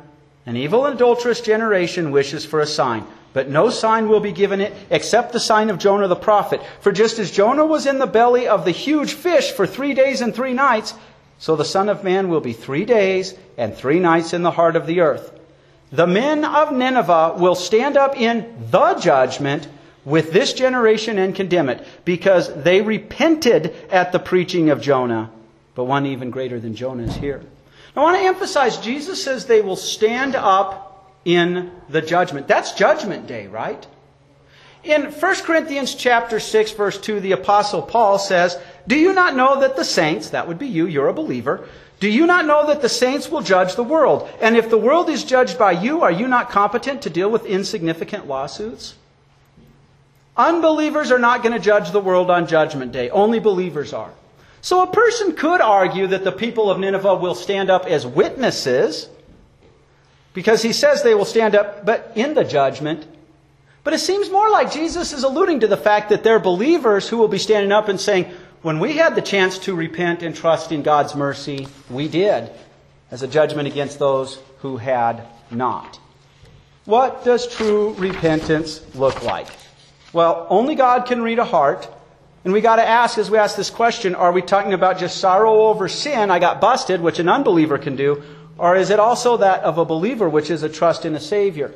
An 0.45 0.57
evil 0.57 0.85
and 0.85 0.95
adulterous 0.95 1.41
generation 1.41 2.11
wishes 2.11 2.45
for 2.45 2.59
a 2.59 2.67
sign, 2.67 3.05
but 3.33 3.49
no 3.49 3.69
sign 3.69 4.07
will 4.07 4.19
be 4.19 4.31
given 4.31 4.61
it 4.61 4.73
except 4.89 5.33
the 5.33 5.39
sign 5.39 5.69
of 5.69 5.79
Jonah 5.79 6.07
the 6.07 6.15
prophet. 6.15 6.61
For 6.81 6.91
just 6.91 7.17
as 7.17 7.31
Jonah 7.31 7.65
was 7.65 7.85
in 7.85 7.97
the 7.97 8.05
belly 8.05 8.47
of 8.47 8.63
the 8.63 8.71
huge 8.71 9.13
fish 9.13 9.51
for 9.51 9.65
three 9.65 9.93
days 9.93 10.21
and 10.21 10.35
three 10.35 10.53
nights, 10.53 10.93
so 11.39 11.55
the 11.55 11.65
Son 11.65 11.89
of 11.89 12.03
Man 12.03 12.29
will 12.29 12.41
be 12.41 12.53
three 12.53 12.85
days 12.85 13.33
and 13.57 13.75
three 13.75 13.99
nights 13.99 14.33
in 14.33 14.43
the 14.43 14.51
heart 14.51 14.75
of 14.75 14.85
the 14.85 15.01
earth. 15.01 15.31
The 15.91 16.07
men 16.07 16.45
of 16.45 16.71
Nineveh 16.71 17.35
will 17.37 17.55
stand 17.55 17.97
up 17.97 18.15
in 18.15 18.67
the 18.71 18.95
judgment 18.95 19.67
with 20.03 20.31
this 20.31 20.53
generation 20.53 21.17
and 21.17 21.35
condemn 21.35 21.69
it, 21.69 21.85
because 22.05 22.53
they 22.63 22.81
repented 22.81 23.75
at 23.89 24.11
the 24.11 24.19
preaching 24.19 24.69
of 24.69 24.81
Jonah. 24.81 25.31
But 25.73 25.85
one 25.85 26.05
even 26.05 26.29
greater 26.29 26.59
than 26.59 26.75
Jonah 26.75 27.03
is 27.03 27.15
here. 27.15 27.43
I 27.95 28.01
want 28.01 28.17
to 28.17 28.23
emphasize 28.23 28.77
Jesus 28.77 29.23
says 29.23 29.45
they 29.45 29.61
will 29.61 29.75
stand 29.75 30.35
up 30.35 31.13
in 31.23 31.71
the 31.89 32.01
judgment. 32.01 32.47
That's 32.47 32.73
judgment 32.73 33.27
day, 33.27 33.47
right? 33.47 33.85
In 34.83 35.11
1 35.11 35.35
Corinthians 35.43 35.95
chapter 35.95 36.39
6 36.39 36.71
verse 36.73 36.99
2, 36.99 37.19
the 37.19 37.31
apostle 37.31 37.81
Paul 37.81 38.19
says, 38.19 38.57
"Do 38.85 38.95
you 38.95 39.13
not 39.13 39.35
know 39.35 39.59
that 39.61 39.75
the 39.75 39.83
saints, 39.83 40.29
that 40.29 40.47
would 40.47 40.59
be 40.59 40.67
you, 40.67 40.85
you're 40.85 41.07
a 41.07 41.13
believer, 41.13 41.67
do 41.99 42.09
you 42.09 42.27
not 42.27 42.45
know 42.45 42.67
that 42.67 42.81
the 42.81 42.89
saints 42.89 43.31
will 43.31 43.41
judge 43.41 43.75
the 43.75 43.83
world? 43.83 44.29
And 44.41 44.55
if 44.55 44.69
the 44.69 44.77
world 44.77 45.09
is 45.09 45.23
judged 45.23 45.57
by 45.57 45.71
you, 45.71 46.01
are 46.03 46.11
you 46.11 46.27
not 46.27 46.51
competent 46.51 47.01
to 47.03 47.09
deal 47.09 47.31
with 47.31 47.45
insignificant 47.45 48.27
lawsuits?" 48.27 48.95
Unbelievers 50.37 51.11
are 51.11 51.19
not 51.19 51.41
going 51.41 51.53
to 51.53 51.59
judge 51.59 51.91
the 51.91 52.01
world 52.01 52.29
on 52.29 52.45
judgment 52.45 52.91
day. 52.91 53.09
Only 53.09 53.39
believers 53.39 53.93
are. 53.93 54.11
So 54.65 54.81
a 54.81 54.87
person 54.87 55.35
could 55.35 55.61
argue 55.61 56.07
that 56.07 56.23
the 56.23 56.31
people 56.31 56.71
of 56.71 56.79
Nineveh 56.79 57.17
will 57.17 57.35
stand 57.35 57.69
up 57.69 57.85
as 57.85 58.07
witnesses 58.07 59.07
because 60.33 60.63
he 60.63 60.73
says 60.73 61.03
they 61.03 61.13
will 61.13 61.25
stand 61.25 61.53
up 61.53 61.85
but 61.85 62.11
in 62.15 62.33
the 62.33 62.43
judgment 62.43 63.05
but 63.85 63.93
it 63.93 63.99
seems 63.99 64.31
more 64.31 64.49
like 64.49 64.71
Jesus 64.71 65.13
is 65.13 65.21
alluding 65.21 65.59
to 65.59 65.67
the 65.67 65.77
fact 65.77 66.09
that 66.09 66.23
they're 66.23 66.39
believers 66.39 67.07
who 67.07 67.17
will 67.17 67.27
be 67.27 67.37
standing 67.37 67.71
up 67.71 67.87
and 67.87 68.01
saying, 68.01 68.25
when 68.63 68.79
we 68.79 68.93
had 68.93 69.13
the 69.13 69.21
chance 69.21 69.59
to 69.59 69.75
repent 69.75 70.23
and 70.23 70.35
trust 70.35 70.71
in 70.71 70.81
God's 70.81 71.13
mercy, 71.13 71.67
we 71.87 72.07
did, 72.07 72.49
as 73.11 73.21
a 73.21 73.27
judgment 73.27 73.67
against 73.67 73.99
those 73.99 74.39
who 74.61 74.77
had 74.77 75.27
not. 75.51 75.99
What 76.85 77.23
does 77.23 77.45
true 77.45 77.93
repentance 77.99 78.81
look 78.95 79.21
like? 79.21 79.49
Well, 80.13 80.47
only 80.49 80.73
God 80.73 81.05
can 81.05 81.21
read 81.21 81.37
a 81.37 81.45
heart. 81.45 81.87
And 82.45 82.53
we 82.53 82.61
got 82.61 82.75
to 82.75 82.87
ask, 82.87 83.17
as 83.17 83.31
we 83.31 83.39
ask 83.39 83.57
this 83.57 83.71
question, 83.71 84.13
are 84.13 84.31
we 84.31 84.43
talking 84.43 84.73
about 84.73 84.99
just 84.99 85.17
sorrow 85.17 85.65
over 85.65 85.87
sin? 85.87 86.29
I 86.29 86.37
got 86.37 86.61
busted, 86.61 87.01
which 87.01 87.17
an 87.17 87.27
unbeliever 87.27 87.79
can 87.79 87.95
do. 87.95 88.21
Or 88.59 88.75
is 88.75 88.91
it 88.91 88.99
also 88.99 89.37
that 89.37 89.63
of 89.63 89.79
a 89.79 89.83
believer, 89.83 90.29
which 90.29 90.51
is 90.51 90.61
a 90.61 90.69
trust 90.69 91.05
in 91.05 91.15
a 91.15 91.19
Savior? 91.19 91.73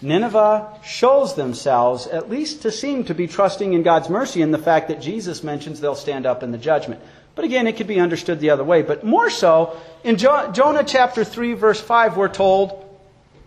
Nineveh 0.00 0.78
shows 0.84 1.34
themselves 1.34 2.06
at 2.06 2.30
least 2.30 2.62
to 2.62 2.70
seem 2.70 3.02
to 3.04 3.14
be 3.14 3.26
trusting 3.26 3.72
in 3.72 3.82
God's 3.82 4.08
mercy 4.08 4.42
in 4.42 4.52
the 4.52 4.58
fact 4.58 4.88
that 4.88 5.02
Jesus 5.02 5.42
mentions 5.42 5.80
they'll 5.80 5.96
stand 5.96 6.24
up 6.24 6.44
in 6.44 6.52
the 6.52 6.58
judgment. 6.58 7.00
But 7.34 7.44
again, 7.44 7.66
it 7.66 7.76
could 7.76 7.88
be 7.88 7.98
understood 7.98 8.38
the 8.38 8.50
other 8.50 8.64
way. 8.64 8.82
But 8.82 9.02
more 9.04 9.28
so, 9.28 9.76
in 10.04 10.16
Jonah 10.16 10.84
chapter 10.86 11.24
3, 11.24 11.54
verse 11.54 11.80
5, 11.80 12.16
we're 12.16 12.28
told, 12.28 12.88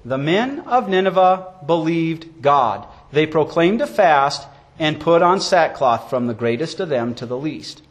The 0.04 0.18
men 0.18 0.60
of 0.62 0.90
Nineveh 0.90 1.54
believed 1.66 2.42
God. 2.42 2.86
They 3.14 3.28
proclaimed 3.28 3.80
a 3.80 3.88
fast 3.88 4.46
and 4.80 5.00
put 5.00 5.22
on 5.22 5.40
sackcloth 5.40 6.10
from 6.10 6.28
the 6.28 6.34
greatest 6.34 6.80
of 6.80 6.90
them 6.90 7.16
to 7.16 7.26
the 7.26 7.38
least. 7.38 7.82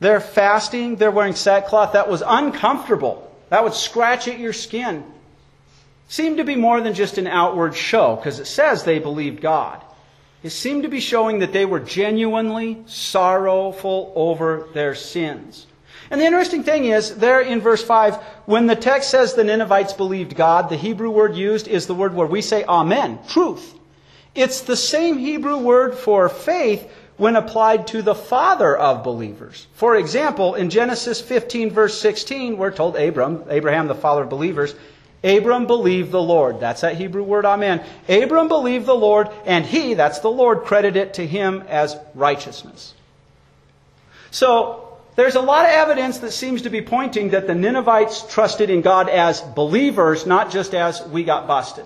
They're 0.00 0.20
fasting, 0.20 0.96
they're 0.96 1.10
wearing 1.10 1.34
sackcloth. 1.34 1.92
That 1.92 2.08
was 2.08 2.22
uncomfortable. 2.26 3.30
That 3.50 3.62
would 3.62 3.74
scratch 3.74 4.28
at 4.28 4.38
your 4.38 4.52
skin 4.52 5.04
seemed 6.12 6.36
to 6.36 6.44
be 6.44 6.56
more 6.56 6.78
than 6.82 6.92
just 6.92 7.16
an 7.16 7.26
outward 7.26 7.74
show, 7.74 8.16
because 8.16 8.38
it 8.38 8.44
says 8.44 8.84
they 8.84 8.98
believed 8.98 9.40
God. 9.40 9.82
It 10.42 10.50
seemed 10.50 10.82
to 10.82 10.90
be 10.90 11.00
showing 11.00 11.38
that 11.38 11.54
they 11.54 11.64
were 11.64 11.80
genuinely 11.80 12.82
sorrowful 12.84 14.12
over 14.14 14.68
their 14.74 14.94
sins. 14.94 15.66
And 16.10 16.20
the 16.20 16.26
interesting 16.26 16.64
thing 16.64 16.84
is, 16.84 17.16
there 17.16 17.40
in 17.40 17.62
verse 17.62 17.82
5, 17.82 18.16
when 18.44 18.66
the 18.66 18.76
text 18.76 19.08
says 19.08 19.32
the 19.32 19.42
Ninevites 19.42 19.94
believed 19.94 20.36
God, 20.36 20.68
the 20.68 20.76
Hebrew 20.76 21.10
word 21.10 21.34
used 21.34 21.66
is 21.66 21.86
the 21.86 21.94
word 21.94 22.12
where 22.12 22.26
we 22.26 22.42
say 22.42 22.62
amen, 22.64 23.18
truth. 23.28 23.74
It's 24.34 24.62
the 24.62 24.76
same 24.76 25.18
Hebrew 25.18 25.58
word 25.58 25.94
for 25.94 26.28
faith 26.28 26.90
when 27.16 27.36
applied 27.36 27.86
to 27.88 28.02
the 28.02 28.14
father 28.14 28.76
of 28.76 29.04
believers. 29.04 29.66
For 29.74 29.96
example, 29.96 30.54
in 30.54 30.70
Genesis 30.70 31.20
15 31.20 31.70
verse 31.70 32.00
16, 32.00 32.56
we're 32.56 32.70
told 32.70 32.96
Abram, 32.96 33.44
Abraham 33.48 33.86
the 33.86 33.94
father 33.94 34.22
of 34.22 34.30
believers, 34.30 34.74
Abram 35.22 35.66
believed 35.66 36.10
the 36.10 36.22
Lord. 36.22 36.58
That's 36.58 36.80
that 36.80 36.96
Hebrew 36.96 37.22
word, 37.22 37.44
amen. 37.44 37.84
Abram 38.08 38.48
believed 38.48 38.86
the 38.86 38.94
Lord, 38.94 39.28
and 39.44 39.64
he, 39.64 39.94
that's 39.94 40.18
the 40.18 40.30
Lord, 40.30 40.64
credited 40.64 40.96
it 40.96 41.14
to 41.14 41.26
him 41.26 41.62
as 41.68 41.96
righteousness. 42.14 42.94
So, 44.32 44.88
there's 45.14 45.34
a 45.34 45.40
lot 45.40 45.66
of 45.66 45.72
evidence 45.72 46.18
that 46.18 46.32
seems 46.32 46.62
to 46.62 46.70
be 46.70 46.80
pointing 46.80 47.30
that 47.30 47.46
the 47.46 47.54
Ninevites 47.54 48.26
trusted 48.32 48.70
in 48.70 48.80
God 48.80 49.08
as 49.10 49.42
believers, 49.42 50.26
not 50.26 50.50
just 50.50 50.74
as 50.74 51.06
we 51.06 51.22
got 51.22 51.46
busted. 51.46 51.84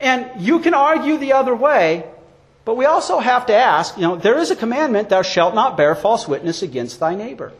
And 0.00 0.30
you 0.40 0.60
can 0.60 0.74
argue 0.74 1.16
the 1.18 1.32
other 1.32 1.54
way, 1.54 2.04
but 2.64 2.76
we 2.76 2.84
also 2.84 3.18
have 3.18 3.46
to 3.46 3.54
ask, 3.54 3.96
you 3.96 4.02
know, 4.02 4.16
there 4.16 4.38
is 4.38 4.50
a 4.50 4.56
commandment, 4.56 5.08
thou 5.08 5.22
shalt 5.22 5.54
not 5.54 5.76
bear 5.76 5.94
false 5.94 6.28
witness 6.28 6.62
against 6.62 7.00
thy 7.00 7.14
neighbor. 7.14 7.52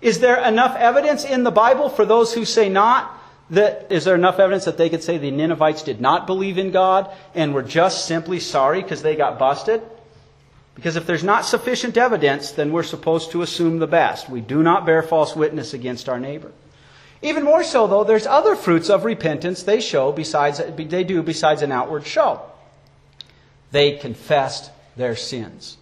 Is 0.00 0.20
there 0.20 0.42
enough 0.42 0.76
evidence 0.76 1.24
in 1.24 1.44
the 1.44 1.50
Bible 1.50 1.88
for 1.88 2.04
those 2.04 2.34
who 2.34 2.44
say 2.44 2.68
not 2.68 3.12
that, 3.50 3.86
is 3.90 4.04
there 4.04 4.14
enough 4.14 4.38
evidence 4.38 4.64
that 4.64 4.76
they 4.76 4.88
could 4.88 5.02
say 5.02 5.18
the 5.18 5.30
Ninevites 5.30 5.82
did 5.82 6.00
not 6.00 6.26
believe 6.26 6.58
in 6.58 6.72
God 6.72 7.10
and 7.34 7.54
were 7.54 7.62
just 7.62 8.06
simply 8.06 8.40
sorry 8.40 8.82
because 8.82 9.02
they 9.02 9.14
got 9.14 9.38
busted? 9.38 9.82
Because 10.74 10.96
if 10.96 11.06
there's 11.06 11.24
not 11.24 11.46
sufficient 11.46 11.96
evidence, 11.96 12.50
then 12.50 12.72
we're 12.72 12.82
supposed 12.82 13.30
to 13.30 13.42
assume 13.42 13.78
the 13.78 13.86
best. 13.86 14.28
We 14.28 14.40
do 14.40 14.62
not 14.62 14.84
bear 14.84 15.02
false 15.02 15.34
witness 15.34 15.72
against 15.72 16.08
our 16.08 16.20
neighbor. 16.20 16.52
Even 17.26 17.42
more 17.42 17.64
so, 17.64 17.88
though, 17.88 18.04
there's 18.04 18.24
other 18.24 18.54
fruits 18.54 18.88
of 18.88 19.04
repentance 19.04 19.64
they 19.64 19.80
show 19.80 20.12
besides 20.12 20.62
they 20.76 21.02
do 21.02 21.24
besides 21.24 21.60
an 21.60 21.72
outward 21.72 22.06
show. 22.06 22.40
They 23.72 23.96
confessed 23.96 24.70
their 24.96 25.16
sins. 25.16 25.76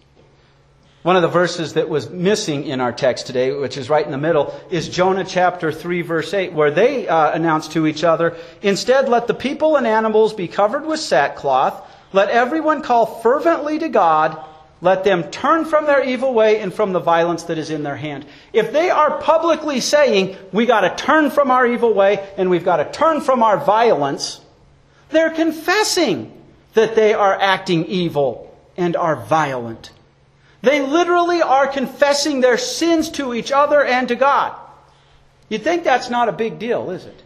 One 1.03 1.15
of 1.15 1.21
the 1.21 1.27
verses 1.27 1.73
that 1.73 1.87
was 1.87 2.09
missing 2.09 2.65
in 2.65 2.81
our 2.81 2.91
text 2.91 3.27
today, 3.27 3.53
which 3.53 3.77
is 3.77 3.91
right 3.91 4.03
in 4.03 4.11
the 4.11 4.17
middle, 4.17 4.59
is 4.71 4.89
Jonah 4.89 5.23
chapter 5.23 5.71
3 5.71 6.01
verse 6.01 6.33
8, 6.33 6.53
where 6.53 6.71
they 6.71 7.07
uh, 7.07 7.33
announce 7.33 7.67
to 7.69 7.85
each 7.85 8.03
other, 8.03 8.35
Instead, 8.63 9.07
let 9.07 9.27
the 9.27 9.35
people 9.35 9.75
and 9.75 9.85
animals 9.85 10.33
be 10.33 10.47
covered 10.47 10.87
with 10.87 10.99
sackcloth. 10.99 11.79
Let 12.11 12.29
everyone 12.29 12.81
call 12.81 13.05
fervently 13.05 13.77
to 13.77 13.89
God. 13.89 14.43
Let 14.81 15.03
them 15.03 15.23
turn 15.31 15.65
from 15.65 15.85
their 15.85 16.03
evil 16.03 16.33
way 16.33 16.59
and 16.59 16.73
from 16.73 16.93
the 16.93 16.99
violence 16.99 17.43
that 17.43 17.57
is 17.57 17.69
in 17.69 17.83
their 17.83 17.95
hand. 17.95 18.25
If 18.53 18.71
they 18.73 18.89
are 18.89 19.19
publicly 19.19 19.79
saying, 19.79 20.35
we 20.51 20.65
got 20.65 20.81
to 20.81 21.03
turn 21.03 21.31
from 21.31 21.49
our 21.49 21.65
evil 21.65 21.93
way 21.93 22.27
and 22.37 22.49
we've 22.49 22.65
got 22.65 22.77
to 22.77 22.91
turn 22.91 23.21
from 23.21 23.41
our 23.41 23.57
violence, 23.57 24.41
they're 25.09 25.31
confessing 25.31 26.31
that 26.73 26.95
they 26.95 27.13
are 27.13 27.39
acting 27.39 27.85
evil 27.85 28.55
and 28.75 28.95
are 28.95 29.15
violent. 29.15 29.91
They 30.61 30.81
literally 30.81 31.41
are 31.41 31.67
confessing 31.67 32.41
their 32.41 32.57
sins 32.57 33.09
to 33.11 33.33
each 33.33 33.51
other 33.51 33.83
and 33.83 34.07
to 34.09 34.15
God. 34.15 34.59
You'd 35.47 35.63
think 35.63 35.83
that's 35.83 36.09
not 36.09 36.27
a 36.27 36.33
big 36.33 36.59
deal, 36.59 36.89
is 36.89 37.05
it? 37.05 37.23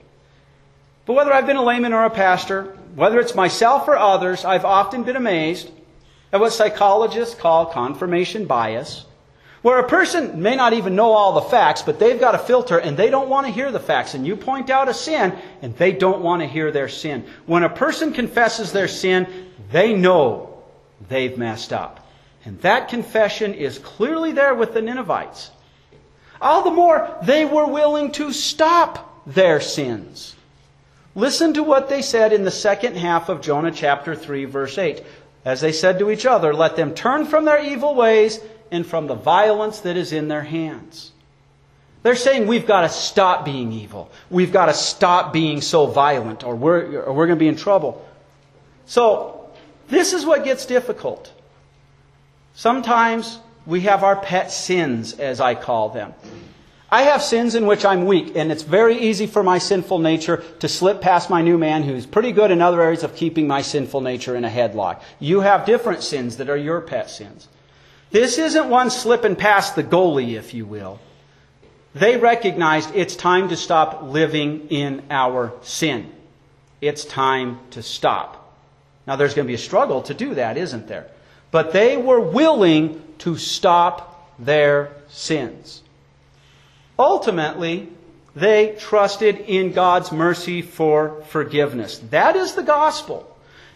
But 1.06 1.14
whether 1.14 1.34
I've 1.34 1.48
been 1.48 1.56
a 1.56 1.64
layman 1.64 1.94
or 1.94 2.06
a 2.06 2.10
pastor, 2.12 2.78
whether 2.96 3.20
it's 3.20 3.34
myself 3.34 3.88
or 3.88 3.98
others, 3.98 4.46
I've 4.46 4.66
often 4.66 5.04
been 5.04 5.16
amazed 5.16 5.72
at 6.32 6.40
what 6.40 6.54
psychologists 6.54 7.36
call 7.36 7.68
confirmation 7.68 8.46
bias, 8.46 9.06
where 9.62 9.80
a 9.80 9.88
person 9.88 10.42
may 10.42 10.56
not 10.56 10.74
even 10.74 10.96
know 10.96 11.12
all 11.12 11.34
the 11.34 11.42
facts, 11.50 11.82
but 11.82 12.00
they've 12.00 12.20
got 12.20 12.36
a 12.36 12.40
filter 12.40 12.78
and 12.78 12.96
they 12.96 13.10
don't 13.10 13.30
want 13.30 13.46
to 13.46 13.52
hear 13.52 13.72
the 13.72 13.80
facts. 13.80 14.14
And 14.14 14.26
you 14.26 14.36
point 14.36 14.70
out 14.70 14.88
a 14.88 14.94
sin 14.94 15.38
and 15.62 15.76
they 15.76 15.92
don't 15.92 16.22
want 16.22 16.42
to 16.42 16.48
hear 16.48 16.72
their 16.72 16.88
sin. 16.88 17.26
When 17.46 17.64
a 17.64 17.70
person 17.70 18.14
confesses 18.14 18.72
their 18.72 18.88
sin, 18.88 19.50
they 19.72 19.94
know 19.94 20.64
they've 21.10 21.38
messed 21.38 21.74
up. 21.74 22.08
And 22.46 22.60
that 22.62 22.88
confession 22.88 23.54
is 23.54 23.80
clearly 23.80 24.32
there 24.32 24.56
with 24.56 24.74
the 24.74 24.82
Ninevites. 24.82 25.52
All 26.42 26.64
the 26.64 26.72
more, 26.72 27.18
they 27.24 27.44
were 27.44 27.68
willing 27.68 28.14
to 28.14 28.32
stop 28.32 29.24
their 29.26 29.60
sins. 29.60 30.36
Listen 31.16 31.54
to 31.56 31.64
what 31.64 31.90
they 31.90 32.02
said 32.02 32.32
in 32.32 32.46
the 32.46 32.52
second 32.52 32.96
half 32.96 33.28
of 33.28 33.42
Jonah 33.42 33.72
chapter 33.72 34.16
3, 34.16 34.46
verse 34.46 34.78
8. 34.78 35.04
As 35.46 35.62
they 35.62 35.72
said 35.72 36.00
to 36.00 36.12
each 36.12 36.26
other, 36.26 36.54
Let 36.54 36.76
them 36.76 36.94
turn 36.94 37.26
from 37.26 37.46
their 37.46 37.64
evil 37.64 37.96
ways 37.96 38.40
and 38.72 38.86
from 38.86 39.08
the 39.08 39.16
violence 39.16 39.80
that 39.82 39.98
is 39.98 40.14
in 40.14 40.28
their 40.28 40.44
hands. 40.44 41.12
They're 42.02 42.16
saying 42.16 42.48
we've 42.48 42.68
got 42.68 42.82
to 42.82 42.90
stop 42.90 43.44
being 43.44 43.74
evil. 43.74 44.10
We've 44.30 44.54
got 44.54 44.68
to 44.68 44.74
stop 44.74 45.34
being 45.34 45.62
so 45.62 45.86
violent, 45.86 46.44
or 46.44 46.56
we're, 46.56 47.02
or 47.02 47.14
we're 47.14 47.28
going 47.28 47.38
to 47.38 47.44
be 47.44 47.50
in 47.50 47.58
trouble. 47.58 48.06
So, 48.86 49.50
this 49.90 50.14
is 50.14 50.26
what 50.26 50.44
gets 50.44 50.66
difficult. 50.66 51.32
Sometimes 52.54 53.40
we 53.66 53.82
have 53.82 54.04
our 54.04 54.16
pet 54.16 54.52
sins, 54.52 55.14
as 55.14 55.42
I 55.42 55.56
call 55.56 55.90
them. 55.90 56.14
I 56.92 57.04
have 57.04 57.22
sins 57.22 57.54
in 57.54 57.68
which 57.68 57.86
I'm 57.86 58.06
weak, 58.06 58.36
and 58.36 58.52
it's 58.52 58.64
very 58.64 58.98
easy 58.98 59.28
for 59.28 59.44
my 59.44 59.60
sinful 59.60 60.00
nature 60.00 60.44
to 60.60 60.68
slip 60.68 61.02
past 61.02 61.30
my 61.30 61.42
new 61.42 61.58
man 61.58 61.84
who's 61.84 62.08
pretty 62.08 62.32
good 62.32 62.50
in 62.50 62.62
other 62.62 62.82
areas 62.82 63.04
of 63.04 63.16
keeping 63.16 63.48
my 63.48 63.62
sinful 63.62 64.02
nature 64.02 64.36
in 64.36 64.44
a 64.44 64.50
headlock. 64.50 65.02
You 65.20 65.42
have 65.42 65.66
different 65.66 66.02
sins 66.02 66.38
that 66.38 66.50
are 66.50 66.58
your 66.58 66.82
pet 66.82 67.10
sins. 67.10 67.48
This 68.10 68.40
isn't 68.40 68.70
one 68.70 68.90
slipping 68.90 69.36
past 69.36 69.76
the 69.76 69.84
goalie, 69.84 70.36
if 70.36 70.56
you 70.56 70.66
will. 70.66 71.00
They 71.94 72.18
recognized 72.18 72.96
it's 72.96 73.16
time 73.16 73.50
to 73.50 73.56
stop 73.56 74.02
living 74.04 74.68
in 74.70 75.04
our 75.12 75.54
sin. 75.62 76.12
It's 76.82 77.06
time 77.06 77.60
to 77.72 77.84
stop. 77.84 78.36
Now, 79.06 79.16
there's 79.16 79.36
going 79.36 79.46
to 79.46 79.52
be 79.52 79.56
a 79.56 79.60
struggle 79.60 80.02
to 80.04 80.14
do 80.14 80.36
that, 80.36 80.58
isn't 80.58 80.88
there? 80.88 81.08
But 81.52 81.72
they 81.72 81.98
were 81.98 82.20
willing 82.20 83.04
to 83.20 83.38
stop 83.38 84.36
their 84.40 84.92
sins. 85.08 85.84
Ultimately, 87.00 87.88
they 88.36 88.76
trusted 88.78 89.38
in 89.38 89.72
God's 89.72 90.12
mercy 90.12 90.62
for 90.62 91.22
forgiveness. 91.30 91.98
That 92.10 92.36
is 92.36 92.54
the 92.54 92.64
gospel. 92.64 93.26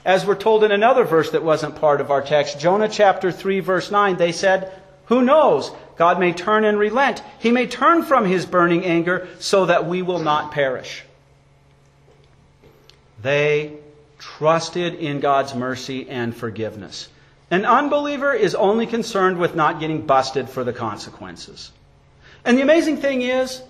As 0.03 0.25
we're 0.25 0.35
told 0.35 0.65
in 0.65 0.73
another 0.73 1.05
verse 1.05 1.31
that 1.31 1.43
wasn't 1.43 1.77
part 1.77 2.01
of 2.01 2.11
our 2.11 2.21
text, 2.21 2.59
Jonah 2.59 2.89
chapter 2.89 3.31
3 3.31 3.61
verse 3.61 3.89
9, 3.89 4.17
they 4.17 4.33
said, 4.33 4.73
Who 5.05 5.21
knows? 5.21 5.71
God 5.95 6.19
may 6.19 6.33
turn 6.33 6.65
and 6.65 6.77
relent. 6.77 7.23
He 7.39 7.51
may 7.51 7.67
turn 7.67 8.03
from 8.03 8.25
his 8.25 8.45
burning 8.45 8.83
anger 8.83 9.29
so 9.39 9.67
that 9.67 9.85
we 9.87 10.01
will 10.01 10.19
not 10.19 10.51
perish. 10.51 11.03
They 13.21 13.77
trusted 14.19 14.95
in 14.95 15.21
God's 15.21 15.55
mercy 15.55 16.09
and 16.09 16.35
forgiveness. 16.35 17.07
An 17.49 17.63
unbeliever 17.63 18.33
is 18.33 18.55
only 18.55 18.87
concerned 18.87 19.37
with 19.37 19.55
not 19.55 19.79
getting 19.79 20.05
busted 20.05 20.49
for 20.49 20.65
the 20.65 20.73
consequences. 20.73 21.71
And 22.45 22.57
the 22.57 22.61
amazing 22.61 22.97
thing 22.97 23.21
is, 23.21 23.61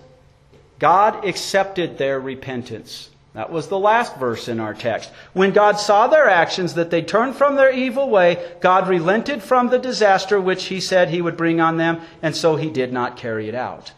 God 0.78 1.24
accepted 1.24 1.98
their 1.98 2.18
repentance. 2.18 3.10
That 3.34 3.50
was 3.50 3.66
the 3.66 3.78
last 3.78 4.16
verse 4.16 4.48
in 4.48 4.60
our 4.60 4.74
text. 4.74 5.10
When 5.32 5.52
God 5.52 5.78
saw 5.78 6.06
their 6.06 6.28
actions, 6.28 6.74
that 6.74 6.90
they 6.90 7.02
turned 7.02 7.34
from 7.34 7.56
their 7.56 7.72
evil 7.72 8.08
way, 8.08 8.52
God 8.60 8.88
relented 8.88 9.42
from 9.42 9.68
the 9.68 9.78
disaster 9.78 10.40
which 10.40 10.66
he 10.66 10.80
said 10.80 11.08
he 11.08 11.20
would 11.20 11.36
bring 11.36 11.60
on 11.60 11.76
them, 11.76 12.00
and 12.22 12.36
so 12.36 12.54
he 12.54 12.70
did 12.70 12.92
not 12.92 13.16
carry 13.16 13.48
it 13.48 13.54
out. 13.54 13.92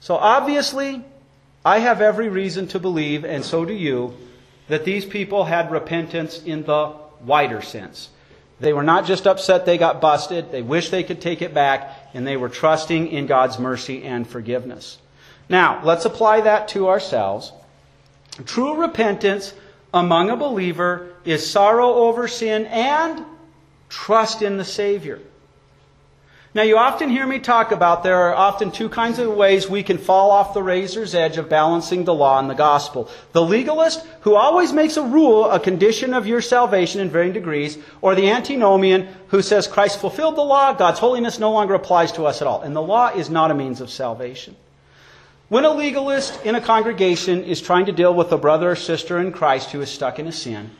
So 0.00 0.16
obviously, 0.16 1.04
I 1.64 1.78
have 1.78 2.00
every 2.00 2.28
reason 2.28 2.66
to 2.68 2.80
believe, 2.80 3.24
and 3.24 3.44
so 3.44 3.64
do 3.64 3.72
you, 3.72 4.16
that 4.68 4.84
these 4.84 5.04
people 5.04 5.44
had 5.44 5.70
repentance 5.70 6.42
in 6.42 6.64
the 6.64 6.94
wider 7.24 7.62
sense. 7.62 8.08
They 8.60 8.72
were 8.72 8.82
not 8.82 9.06
just 9.06 9.26
upset 9.26 9.66
they 9.66 9.78
got 9.78 10.00
busted, 10.00 10.52
they 10.52 10.62
wished 10.62 10.90
they 10.90 11.02
could 11.02 11.20
take 11.20 11.42
it 11.42 11.52
back, 11.52 12.10
and 12.14 12.26
they 12.26 12.36
were 12.36 12.48
trusting 12.48 13.08
in 13.08 13.26
God's 13.26 13.58
mercy 13.58 14.04
and 14.04 14.26
forgiveness. 14.26 14.98
Now, 15.48 15.82
let's 15.84 16.04
apply 16.04 16.42
that 16.42 16.68
to 16.68 16.88
ourselves. 16.88 17.52
True 18.46 18.80
repentance 18.80 19.52
among 19.92 20.30
a 20.30 20.36
believer 20.36 21.08
is 21.24 21.48
sorrow 21.48 21.92
over 21.94 22.26
sin 22.28 22.66
and 22.66 23.24
trust 23.88 24.42
in 24.42 24.56
the 24.56 24.64
Savior. 24.64 25.20
Now, 26.54 26.62
you 26.62 26.78
often 26.78 27.10
hear 27.10 27.26
me 27.26 27.40
talk 27.40 27.72
about 27.72 28.04
there 28.04 28.28
are 28.28 28.34
often 28.34 28.70
two 28.70 28.88
kinds 28.88 29.18
of 29.18 29.34
ways 29.34 29.68
we 29.68 29.82
can 29.82 29.98
fall 29.98 30.30
off 30.30 30.54
the 30.54 30.62
razor's 30.62 31.12
edge 31.12 31.36
of 31.36 31.48
balancing 31.48 32.04
the 32.04 32.14
law 32.14 32.38
and 32.38 32.48
the 32.48 32.54
gospel. 32.54 33.10
The 33.32 33.42
legalist, 33.42 34.06
who 34.20 34.36
always 34.36 34.72
makes 34.72 34.96
a 34.96 35.02
rule 35.02 35.50
a 35.50 35.58
condition 35.58 36.14
of 36.14 36.28
your 36.28 36.40
salvation 36.40 37.00
in 37.00 37.10
varying 37.10 37.32
degrees, 37.32 37.76
or 38.00 38.14
the 38.14 38.30
antinomian, 38.30 39.08
who 39.28 39.42
says 39.42 39.66
Christ 39.66 39.98
fulfilled 39.98 40.36
the 40.36 40.42
law, 40.42 40.72
God's 40.72 41.00
holiness 41.00 41.40
no 41.40 41.50
longer 41.50 41.74
applies 41.74 42.12
to 42.12 42.24
us 42.24 42.40
at 42.40 42.46
all. 42.46 42.60
And 42.60 42.76
the 42.76 42.80
law 42.80 43.08
is 43.08 43.28
not 43.28 43.50
a 43.50 43.54
means 43.54 43.80
of 43.80 43.90
salvation. 43.90 44.54
When 45.48 45.64
a 45.64 45.72
legalist 45.72 46.46
in 46.46 46.54
a 46.54 46.60
congregation 46.60 47.42
is 47.42 47.60
trying 47.60 47.86
to 47.86 47.92
deal 47.92 48.14
with 48.14 48.30
a 48.30 48.38
brother 48.38 48.70
or 48.70 48.76
sister 48.76 49.18
in 49.18 49.32
Christ 49.32 49.72
who 49.72 49.80
is 49.80 49.90
stuck 49.90 50.20
in 50.20 50.28
a 50.28 50.32
sin, 50.32 50.70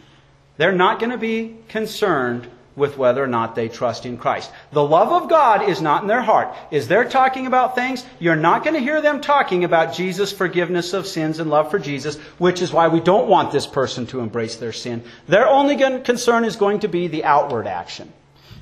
they're 0.57 0.71
not 0.71 1.01
going 1.01 1.11
to 1.11 1.19
be 1.19 1.57
concerned 1.69 2.49
with 2.77 2.99
whether 2.99 3.23
or 3.23 3.29
not 3.29 3.55
they 3.55 3.69
trust 3.69 4.05
in 4.05 4.17
Christ. 4.17 4.51
The 4.73 4.83
love 4.83 5.13
of 5.13 5.31
God 5.31 5.69
is 5.69 5.81
not 5.81 6.03
in 6.03 6.09
their 6.09 6.23
heart. 6.23 6.55
Is 6.71 6.89
they're 6.89 7.09
talking 7.09 7.47
about 7.47 7.75
things, 7.75 8.05
you're 8.19 8.35
not 8.35 8.65
going 8.65 8.75
to 8.75 8.81
hear 8.81 9.01
them 9.01 9.21
talking 9.21 9.65
about 9.65 9.95
Jesus' 9.95 10.33
forgiveness 10.33 10.93
of 10.93 11.07
sins 11.07 11.39
and 11.39 11.51
love 11.51 11.71
for 11.71 11.79
Jesus, 11.79 12.17
which 12.39 12.63
is 12.63 12.73
why 12.73 12.89
we 12.89 13.01
don't 13.01 13.29
want 13.29 13.53
this 13.53 13.67
person 13.67 14.07
to 14.07 14.21
embrace 14.21 14.57
their 14.57 14.73
sin. 14.73 15.05
Their 15.29 15.49
only 15.49 15.77
concern 16.03 16.45
is 16.45 16.57
going 16.57 16.81
to 16.81 16.89
be 16.89 17.07
the 17.07 17.25
outward 17.25 17.67
action. 17.67 18.13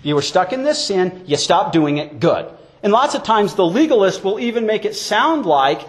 You 0.02 0.14
were 0.14 0.22
stuck 0.22 0.52
in 0.52 0.62
this 0.62 0.84
sin, 0.84 1.24
you 1.26 1.36
stopped 1.36 1.72
doing 1.72 1.98
it, 1.98 2.20
good. 2.20 2.50
And 2.82 2.92
lots 2.92 3.14
of 3.14 3.22
times 3.22 3.54
the 3.54 3.64
legalist 3.64 4.24
will 4.24 4.40
even 4.40 4.66
make 4.66 4.84
it 4.84 4.96
sound 4.96 5.46
like 5.46 5.80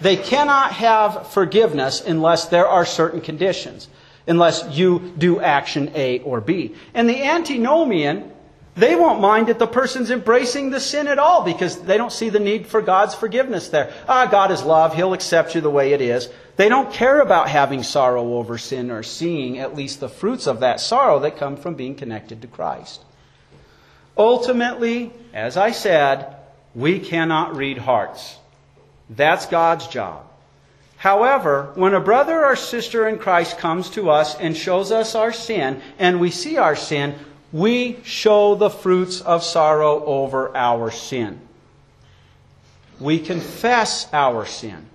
they 0.00 0.16
cannot 0.16 0.72
have 0.72 1.28
forgiveness 1.28 2.00
unless 2.00 2.46
there 2.46 2.66
are 2.66 2.84
certain 2.84 3.20
conditions 3.20 3.88
unless 4.26 4.68
you 4.70 5.12
do 5.18 5.40
action 5.40 5.90
A 5.94 6.20
or 6.20 6.40
B. 6.40 6.74
And 6.94 7.08
the 7.08 7.22
antinomian, 7.22 8.30
they 8.76 8.94
won't 8.94 9.20
mind 9.20 9.48
that 9.48 9.58
the 9.58 9.66
person's 9.66 10.10
embracing 10.10 10.70
the 10.70 10.80
sin 10.80 11.08
at 11.08 11.18
all 11.18 11.42
because 11.44 11.80
they 11.82 11.96
don't 11.96 12.12
see 12.12 12.28
the 12.28 12.38
need 12.38 12.66
for 12.66 12.80
God's 12.80 13.14
forgiveness 13.14 13.68
there. 13.68 13.92
Ah, 14.08 14.26
God 14.26 14.50
is 14.50 14.62
love. 14.62 14.94
He'll 14.94 15.12
accept 15.12 15.54
you 15.54 15.60
the 15.60 15.70
way 15.70 15.92
it 15.92 16.00
is. 16.00 16.28
They 16.56 16.68
don't 16.68 16.92
care 16.92 17.20
about 17.20 17.48
having 17.48 17.82
sorrow 17.82 18.34
over 18.34 18.58
sin 18.58 18.90
or 18.90 19.02
seeing 19.02 19.58
at 19.58 19.74
least 19.74 20.00
the 20.00 20.08
fruits 20.08 20.46
of 20.46 20.60
that 20.60 20.80
sorrow 20.80 21.20
that 21.20 21.38
come 21.38 21.56
from 21.56 21.74
being 21.74 21.94
connected 21.94 22.42
to 22.42 22.48
Christ. 22.48 23.02
Ultimately, 24.16 25.12
as 25.32 25.56
I 25.56 25.70
said, 25.70 26.36
we 26.74 27.00
cannot 27.00 27.56
read 27.56 27.78
hearts. 27.78 28.38
That's 29.08 29.46
God's 29.46 29.86
job. 29.88 30.29
However, 31.00 31.72
when 31.76 31.94
a 31.94 32.00
brother 32.00 32.44
or 32.44 32.54
sister 32.56 33.08
in 33.08 33.18
Christ 33.18 33.56
comes 33.56 33.88
to 33.92 34.10
us 34.10 34.34
and 34.34 34.54
shows 34.54 34.92
us 34.92 35.14
our 35.14 35.32
sin, 35.32 35.80
and 35.98 36.20
we 36.20 36.30
see 36.30 36.58
our 36.58 36.76
sin, 36.76 37.14
we 37.52 38.00
show 38.04 38.54
the 38.54 38.68
fruits 38.68 39.22
of 39.22 39.42
sorrow 39.42 40.04
over 40.04 40.54
our 40.54 40.90
sin. 40.90 41.40
We 43.00 43.18
confess 43.18 44.12
our 44.12 44.44
sin. 44.44 44.90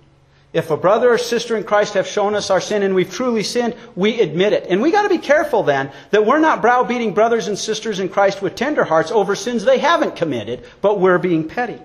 If 0.52 0.70
a 0.70 0.76
brother 0.76 1.10
or 1.10 1.18
sister 1.18 1.56
in 1.56 1.64
Christ 1.64 1.94
have 1.94 2.06
shown 2.06 2.36
us 2.36 2.50
our 2.50 2.60
sin 2.60 2.84
and 2.84 2.94
we've 2.94 3.12
truly 3.12 3.42
sinned, 3.42 3.74
we 3.96 4.20
admit 4.20 4.52
it. 4.52 4.66
And 4.68 4.80
we 4.80 4.92
got 4.92 5.02
to 5.02 5.08
be 5.08 5.18
careful 5.18 5.64
then 5.64 5.90
that 6.12 6.24
we're 6.24 6.38
not 6.38 6.62
browbeating 6.62 7.14
brothers 7.14 7.48
and 7.48 7.58
sisters 7.58 7.98
in 7.98 8.10
Christ 8.10 8.40
with 8.40 8.54
tender 8.54 8.84
hearts 8.84 9.10
over 9.10 9.34
sins 9.34 9.64
they 9.64 9.78
haven't 9.78 10.14
committed, 10.14 10.62
but 10.80 11.00
we're 11.00 11.18
being 11.18 11.48
petty. 11.48 11.80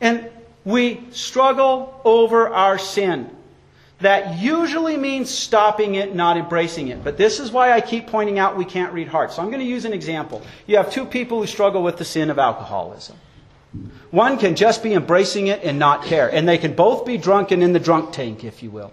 And 0.00 0.30
we 0.64 1.00
struggle 1.10 2.00
over 2.04 2.48
our 2.48 2.78
sin 2.78 3.38
that 4.00 4.38
usually 4.38 4.96
means 4.96 5.30
stopping 5.30 5.96
it, 5.96 6.14
not 6.14 6.36
embracing 6.36 6.88
it. 6.88 7.04
But 7.04 7.16
this 7.16 7.38
is 7.38 7.52
why 7.52 7.72
I 7.72 7.80
keep 7.80 8.06
pointing 8.06 8.38
out 8.38 8.56
we 8.56 8.64
can't 8.64 8.92
read 8.92 9.08
hearts. 9.08 9.36
So 9.36 9.42
I'm 9.42 9.48
going 9.48 9.60
to 9.60 9.66
use 9.66 9.84
an 9.84 9.92
example. 9.92 10.42
You 10.66 10.76
have 10.78 10.90
two 10.90 11.04
people 11.04 11.40
who 11.40 11.46
struggle 11.46 11.82
with 11.82 11.98
the 11.98 12.04
sin 12.04 12.30
of 12.30 12.38
alcoholism. 12.38 13.16
One 14.10 14.38
can 14.38 14.56
just 14.56 14.82
be 14.82 14.94
embracing 14.94 15.46
it 15.46 15.62
and 15.62 15.78
not 15.78 16.04
care, 16.04 16.32
and 16.32 16.48
they 16.48 16.58
can 16.58 16.74
both 16.74 17.04
be 17.04 17.18
drunk 17.18 17.50
and 17.52 17.62
in 17.62 17.72
the 17.72 17.78
drunk 17.78 18.12
tank, 18.12 18.42
if 18.42 18.62
you 18.62 18.70
will. 18.70 18.92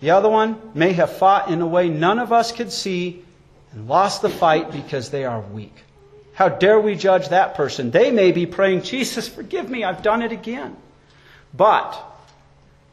The 0.00 0.10
other 0.10 0.28
one 0.28 0.60
may 0.74 0.92
have 0.94 1.16
fought 1.16 1.50
in 1.50 1.60
a 1.60 1.66
way 1.66 1.88
none 1.88 2.18
of 2.18 2.32
us 2.32 2.50
could 2.50 2.72
see 2.72 3.22
and 3.72 3.88
lost 3.88 4.22
the 4.22 4.30
fight 4.30 4.72
because 4.72 5.10
they 5.10 5.24
are 5.24 5.40
weak. 5.40 5.74
How 6.32 6.48
dare 6.48 6.80
we 6.80 6.96
judge 6.96 7.28
that 7.28 7.54
person? 7.54 7.92
They 7.92 8.10
may 8.10 8.32
be 8.32 8.46
praying, 8.46 8.82
Jesus, 8.82 9.28
forgive 9.28 9.70
me, 9.70 9.84
I've 9.84 10.02
done 10.02 10.22
it 10.22 10.32
again. 10.32 10.76
But 11.52 11.92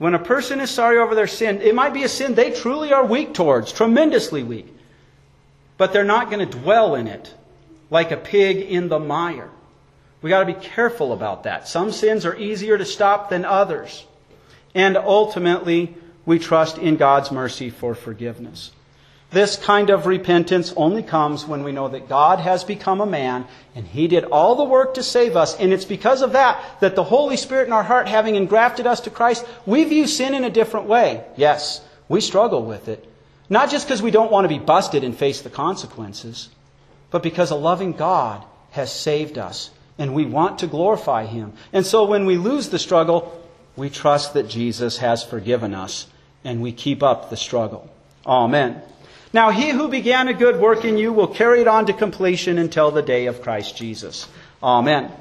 when 0.01 0.15
a 0.15 0.19
person 0.19 0.59
is 0.59 0.71
sorry 0.71 0.97
over 0.97 1.13
their 1.13 1.27
sin, 1.27 1.61
it 1.61 1.75
might 1.75 1.93
be 1.93 2.01
a 2.01 2.09
sin 2.09 2.33
they 2.33 2.49
truly 2.49 2.91
are 2.91 3.05
weak 3.05 3.35
towards, 3.35 3.71
tremendously 3.71 4.41
weak. 4.41 4.75
But 5.77 5.93
they're 5.93 6.03
not 6.03 6.31
going 6.31 6.39
to 6.39 6.57
dwell 6.59 6.95
in 6.95 7.05
it 7.05 7.31
like 7.91 8.09
a 8.09 8.17
pig 8.17 8.57
in 8.57 8.89
the 8.89 8.97
mire. 8.97 9.51
We 10.23 10.31
got 10.31 10.39
to 10.39 10.51
be 10.51 10.59
careful 10.59 11.13
about 11.13 11.43
that. 11.43 11.67
Some 11.67 11.91
sins 11.91 12.25
are 12.25 12.35
easier 12.35 12.79
to 12.79 12.83
stop 12.83 13.29
than 13.29 13.45
others. 13.45 14.03
And 14.73 14.97
ultimately, 14.97 15.95
we 16.25 16.39
trust 16.39 16.79
in 16.79 16.95
God's 16.95 17.31
mercy 17.31 17.69
for 17.69 17.93
forgiveness. 17.93 18.71
This 19.31 19.55
kind 19.55 19.89
of 19.89 20.07
repentance 20.07 20.73
only 20.75 21.03
comes 21.03 21.45
when 21.45 21.63
we 21.63 21.71
know 21.71 21.87
that 21.87 22.09
God 22.09 22.39
has 22.39 22.65
become 22.65 22.99
a 22.99 23.05
man 23.05 23.45
and 23.73 23.87
he 23.87 24.09
did 24.09 24.25
all 24.25 24.55
the 24.55 24.65
work 24.65 24.95
to 24.95 25.03
save 25.03 25.37
us. 25.37 25.57
And 25.57 25.71
it's 25.71 25.85
because 25.85 26.21
of 26.21 26.33
that 26.33 26.61
that 26.81 26.95
the 26.95 27.03
Holy 27.03 27.37
Spirit 27.37 27.67
in 27.67 27.73
our 27.73 27.83
heart, 27.83 28.09
having 28.09 28.35
engrafted 28.35 28.85
us 28.85 28.99
to 29.01 29.09
Christ, 29.09 29.45
we 29.65 29.85
view 29.85 30.05
sin 30.05 30.35
in 30.35 30.43
a 30.43 30.49
different 30.49 30.87
way. 30.87 31.23
Yes, 31.37 31.81
we 32.09 32.19
struggle 32.19 32.65
with 32.65 32.89
it. 32.89 33.07
Not 33.49 33.71
just 33.71 33.87
because 33.87 34.01
we 34.01 34.11
don't 34.11 34.31
want 34.31 34.43
to 34.43 34.49
be 34.49 34.59
busted 34.59 35.05
and 35.05 35.15
face 35.15 35.41
the 35.41 35.49
consequences, 35.49 36.49
but 37.09 37.23
because 37.23 37.51
a 37.51 37.55
loving 37.55 37.93
God 37.93 38.43
has 38.71 38.91
saved 38.91 39.37
us 39.37 39.71
and 39.97 40.13
we 40.13 40.25
want 40.25 40.59
to 40.59 40.67
glorify 40.67 41.25
him. 41.25 41.53
And 41.71 41.85
so 41.85 42.03
when 42.03 42.25
we 42.25 42.35
lose 42.35 42.67
the 42.67 42.79
struggle, 42.79 43.41
we 43.77 43.89
trust 43.89 44.33
that 44.33 44.49
Jesus 44.49 44.97
has 44.97 45.23
forgiven 45.23 45.73
us 45.73 46.07
and 46.43 46.61
we 46.61 46.73
keep 46.73 47.01
up 47.01 47.29
the 47.29 47.37
struggle. 47.37 47.89
Amen. 48.25 48.81
Now, 49.33 49.51
he 49.51 49.69
who 49.69 49.87
began 49.87 50.27
a 50.27 50.33
good 50.33 50.59
work 50.59 50.83
in 50.83 50.97
you 50.97 51.13
will 51.13 51.27
carry 51.27 51.61
it 51.61 51.67
on 51.67 51.85
to 51.85 51.93
completion 51.93 52.57
until 52.57 52.91
the 52.91 53.01
day 53.01 53.27
of 53.27 53.41
Christ 53.41 53.77
Jesus. 53.77 54.27
Amen. 54.61 55.11